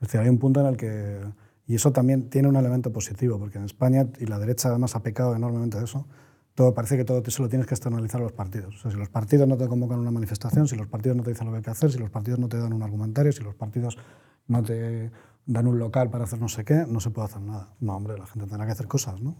[0.00, 1.20] Es decir, hay un punto en el que.
[1.66, 5.02] Y eso también tiene un elemento positivo, porque en España, y la derecha además ha
[5.02, 6.06] pecado enormemente de eso,
[6.54, 8.76] todo, parece que todo se lo tienes que externalizar a los partidos.
[8.76, 11.22] O sea, si los partidos no te convocan a una manifestación, si los partidos no
[11.22, 13.32] te dicen lo que hay que hacer, si los partidos no te dan un argumentario,
[13.32, 13.98] si los partidos
[14.46, 15.10] no te
[15.46, 17.68] dan un local para hacer no sé qué, no se puede hacer nada.
[17.80, 19.36] No, hombre, la gente tendrá que hacer cosas, ¿no?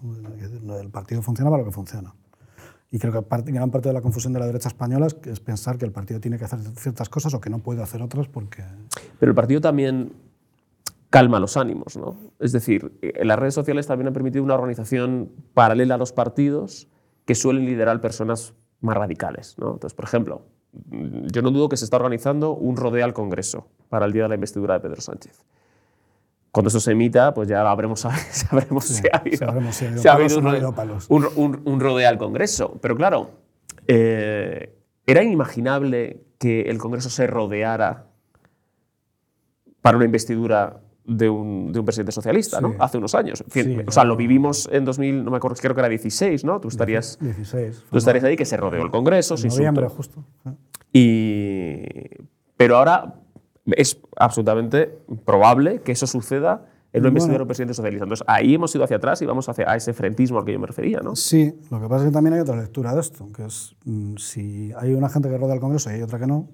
[0.79, 2.15] El partido funciona para lo que funciona.
[2.91, 5.41] Y creo que parte, gran parte de la confusión de la derecha española es, es,
[5.41, 8.29] pensar que el partido tiene que hacer ciertas cosas o que no puede hacer otras
[8.29, 8.63] porque...
[9.19, 10.13] Pero el partido también
[11.11, 12.17] calma los ánimos, ¿no?
[12.39, 16.89] Es decir, en las redes sociales también han permitido una organización paralela a los partidos
[17.25, 19.73] que suelen liderar personas más radicales, ¿no?
[19.73, 20.43] Entonces, por ejemplo,
[21.33, 24.29] yo no dudo que se está organizando un rodeo al Congreso para el día de
[24.29, 25.45] la investidura de Pedro Sánchez
[26.55, 27.99] cuando eso se emita, pues ya habremos,
[28.31, 31.07] sabremos sí, si ha habido, sabremos si ha habido, si ha habido un, un, palos.
[31.09, 32.79] Un, un, un, rodeo al Congreso.
[32.81, 33.33] Pero claro,
[33.89, 34.73] eh,
[35.05, 38.07] era inimaginable que el Congreso se rodeara
[39.83, 42.63] para una investidura de un, de un presidente socialista, sí.
[42.63, 42.77] ¿no?
[42.79, 43.43] Hace unos años.
[43.51, 46.61] Sí, o sea, lo vivimos en 2000, no me acuerdo, creo que era 16, ¿no?
[46.61, 49.35] Tú estarías, 16, tú estarías ahí, que se rodeó el Congreso.
[49.43, 50.25] En noviembre, justo.
[50.93, 51.83] Y,
[52.57, 53.24] pero ahora
[53.67, 58.05] es absolutamente probable que eso suceda en una investidura bueno, presidente socialista.
[58.05, 60.61] Entonces, ahí hemos ido hacia atrás y vamos hacia a ese frentismo al que yo
[60.61, 61.17] me refería, ¿no?
[61.17, 64.17] Sí, lo que pasa es que también hay otra lectura de esto, que es mm,
[64.17, 66.49] si hay una gente que rodea el Congreso y hay otra que no,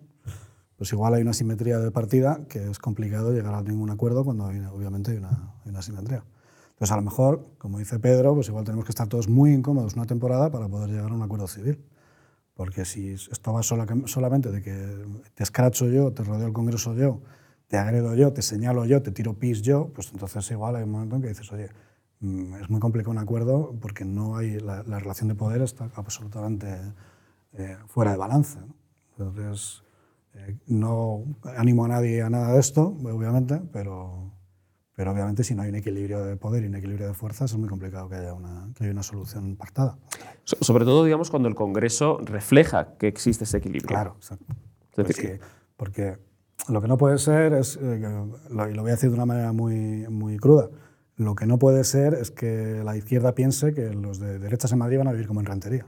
[0.77, 4.47] pues igual hay una simetría de partida que es complicado llegar a ningún acuerdo cuando
[4.47, 6.25] hay, obviamente hay una, hay una simetría.
[6.71, 9.95] Entonces, a lo mejor, como dice Pedro, pues igual tenemos que estar todos muy incómodos
[9.95, 11.79] una temporada para poder llegar a un acuerdo civil.
[12.61, 16.95] Porque si esto va sola, solamente de que te escracho yo, te rodeo el Congreso
[16.95, 17.23] yo,
[17.69, 20.91] te agredo yo, te señalo yo, te tiro pis yo, pues entonces igual hay un
[20.91, 21.71] momento en que dices, oye,
[22.21, 25.91] mm, es muy complicado un acuerdo porque no hay la, la relación de poder está
[25.95, 26.77] absolutamente
[27.55, 28.59] eh, fuera de balance.
[29.17, 29.83] Entonces,
[30.35, 31.25] eh, no
[31.57, 34.33] animo a nadie a nada de esto, obviamente, pero,
[35.01, 37.57] pero obviamente si no hay un equilibrio de poder y un equilibrio de fuerzas es
[37.57, 39.97] muy complicado que haya una, que haya una solución pactada.
[40.45, 43.89] Sobre todo, digamos, cuando el Congreso refleja que existe ese equilibrio.
[43.89, 44.45] Claro, exacto.
[44.95, 45.41] Pues que,
[45.79, 46.19] porque
[46.69, 47.99] lo que no puede ser es, eh,
[48.51, 50.69] lo, y lo voy a decir de una manera muy, muy cruda,
[51.17, 54.81] lo que no puede ser es que la izquierda piense que los de derechas en
[54.81, 55.87] Madrid van a vivir como en rentería.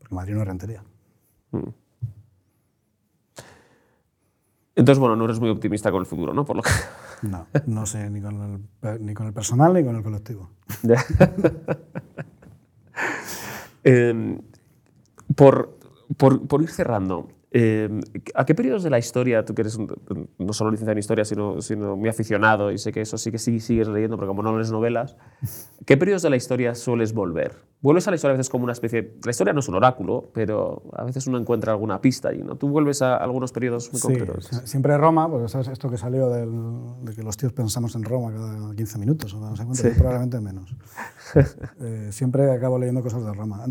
[0.00, 0.84] Porque Madrid no es rentería.
[1.52, 1.70] Mm.
[4.74, 6.44] Entonces, bueno, no eres muy optimista con el futuro, ¿no?
[6.44, 6.68] Por lo que...
[7.22, 10.50] No, no sé ni con el, ni con el personal ni con el colectivo.
[13.84, 14.38] eh,
[15.34, 15.78] por,
[16.16, 17.28] por, por, ir cerrando,
[17.60, 18.00] Eh,
[18.34, 19.76] ¿A qué periodos de la historia, tú que eres
[20.38, 23.38] no solo licenciado en historia, sino, sino muy aficionado, y sé que eso sí que
[23.38, 25.16] sí, sigues leyendo, pero como no lees novelas,
[25.84, 27.66] ¿qué periodos de la historia sueles volver?
[27.80, 29.14] Vuelves a la historia a veces como una especie...
[29.24, 32.56] La historia no es un oráculo, pero a veces uno encuentra alguna pista y ¿no?
[32.56, 34.46] Tú vuelves a algunos periodos muy Sí, concretos.
[34.64, 38.32] siempre Roma, porque sabes esto que salió del- de que los tíos pensamos en Roma
[38.32, 39.90] cada 15 minutos o no sé cuánto, Sí.
[39.96, 40.74] probablemente menos.
[41.80, 43.62] Eh, siempre acabo leyendo cosas de Roma.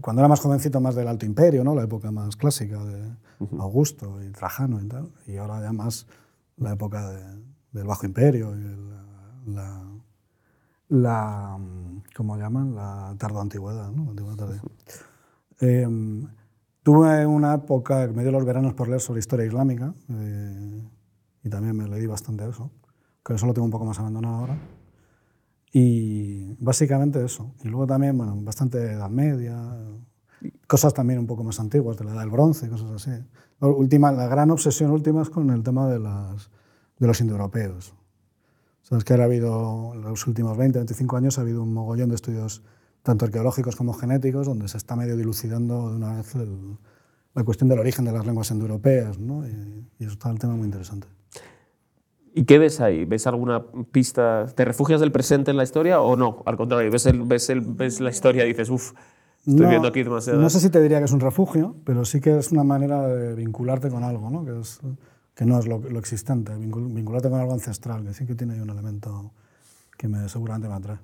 [0.00, 1.74] Cuando era más jovencito, más del Alto Imperio, ¿no?
[1.74, 2.93] la época más clásica de
[3.58, 6.06] Augusto y Trajano y tal, y ahora ya más
[6.56, 7.42] la época de-
[7.72, 9.82] del Bajo Imperio y la,
[10.88, 11.58] la,
[12.16, 12.74] ¿cómo llaman?
[12.74, 14.10] La tardoantigüedad, ¿no?
[14.10, 14.62] Antigüedad tardía.
[15.60, 15.88] Eh,
[16.82, 20.82] tuve una época, me dio los veranos por leer sobre historia islámica eh,
[21.42, 22.70] y también me leí bastante eso,
[23.24, 24.58] que eso lo tengo un poco más abandonado ahora.
[25.72, 27.52] Y básicamente eso.
[27.64, 29.76] Y luego también, bueno, bastante Edad Media,
[30.66, 33.10] cosas también un poco más antiguas, de la Edad del Bronce, cosas así.
[33.60, 36.50] La, última, la gran obsesión última es con el tema de, las,
[36.98, 37.94] de los indoeuropeos.
[38.82, 42.10] Sabes que ahora ha habido, en los últimos 20, 25 años, ha habido un mogollón
[42.10, 42.62] de estudios,
[43.02, 46.76] tanto arqueológicos como genéticos, donde se está medio dilucidando de una vez el-
[47.34, 49.46] la cuestión del origen de las lenguas indoeuropeas, ¿no?
[49.46, 49.50] Y,
[49.98, 51.08] y eso está el tema muy interesante.
[52.36, 53.04] ¿Y qué ves ahí?
[53.04, 54.46] ¿Ves alguna pista?
[54.54, 56.42] ¿Te refugias del presente en la historia o no?
[56.46, 58.92] Al contrario, ves, el, ves, el, ves la historia y dices, uff,
[59.46, 60.40] estoy No- viendo aquí demasiado.
[60.40, 63.06] No sé si te diría que es un refugio, pero sí que es una manera
[63.06, 64.44] de vincularte con algo, ¿no?
[64.44, 64.80] que, es,
[65.34, 68.54] que no es lo, lo existente, vincul- vincularte con algo ancestral, que sí que tiene
[68.54, 69.32] ahí un elemento
[69.98, 70.98] que me, seguramente me atrae.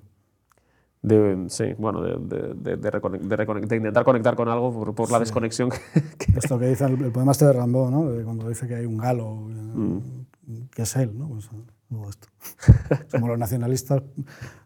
[1.03, 2.15] De, sí, bueno, de,
[2.53, 5.69] de, de, intentar conectar con algo por, por la desconexión.
[5.71, 8.11] que- que- Esto que dice el, el poema este de Rambo, ¿no?
[8.11, 11.27] de cuando dice que hay un galo, eh, que es él, ¿no?
[11.29, 11.49] Pues, eh,
[11.89, 12.27] todo esto.
[13.11, 14.03] Como los nacionalistas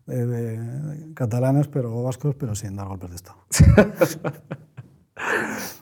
[0.08, 3.38] eh, de- catalanes, pero vascos, pero sin dar golpes de Estado.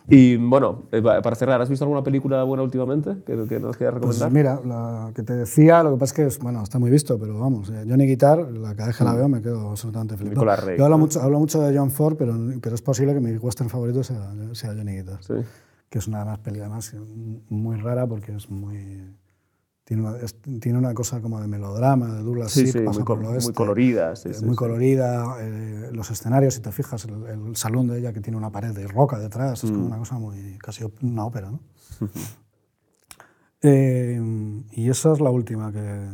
[0.08, 3.78] y bueno, eh, pa- para cerrar, ¿has visto alguna película buena últimamente que, que nos
[3.78, 4.32] quieras Pues recomendar?
[4.32, 7.18] mira, la que te decía, lo que pasa es que es, bueno, está muy visto,
[7.20, 10.34] pero vamos, eh, Johnny Guitar, la cada vez que la veo me quedo absolutamente feliz.
[10.34, 11.04] Nicolas Rey, Yo hablo ¿no?
[11.04, 14.34] mucho, hablo mucho de John Ford, pero, pero es posible que mi western favorito sea,
[14.54, 15.34] sea Johnny Guitar, Sí.
[15.90, 16.96] que es una más peli además
[17.50, 19.16] muy rara porque es muy...
[19.86, 23.18] Tiene una, es- tiene una cosa como de melodrama, de Douglas Sí, pasa muy, por
[23.18, 24.16] lo muy oeste, colorida.
[24.16, 28.14] Sí, eh, muy colorida, eh, los escenarios, si te fijas, el, el salón de ella
[28.14, 29.74] que tiene una pared de roca detrás, es Mm.
[29.74, 31.60] como una cosa muy, casi una ópera, ¿no?
[33.66, 34.20] Eh,
[34.72, 36.10] y esa es la última que,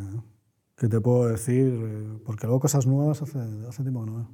[0.76, 4.28] que te puedo decir, porque luego cosas nuevas hace, hace tiempo que no veo.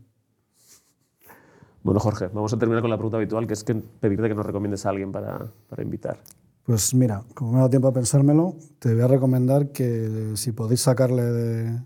[1.81, 4.45] Bueno, Jorge, vamos a terminar con la pregunta habitual, que es que pedirte que nos
[4.45, 6.17] recomiendes a alguien para, para invitar.
[6.65, 10.81] Pues mira, como me dado tiempo a pensármelo, te voy a recomendar que si podéis
[10.81, 11.79] sacarle de,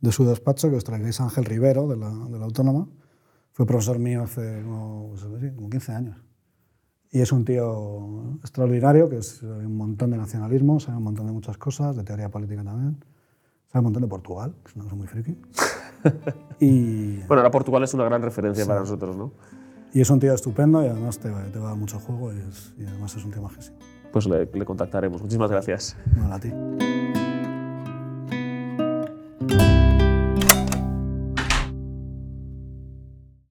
[0.00, 2.88] de su despacho, que os traigáis a Ángel Rivero, de la, de la Autónoma.
[3.52, 6.16] Fue profesor mío hace como, pues, sí, como 15 años.
[7.12, 11.26] Y es un tío extraordinario, que es sabe un montón de nacionalismo, sabe un montón
[11.26, 13.04] de muchas cosas, de teoría política también.
[13.68, 15.36] Sabe un montón de Portugal, que es una cosa muy friki.
[16.58, 19.30] y, Bueno, ahora Portugal es una gran referencia para nosotros, ¿no?
[19.92, 22.32] y es un tío estupendo y además te, va- te va a dar mucho juego
[22.32, 23.76] y, es- y además es un tío majísimo.
[24.14, 25.20] Pues le, contactaremos.
[25.20, 25.96] Muchísimas gracias.
[26.30, 26.52] A ti.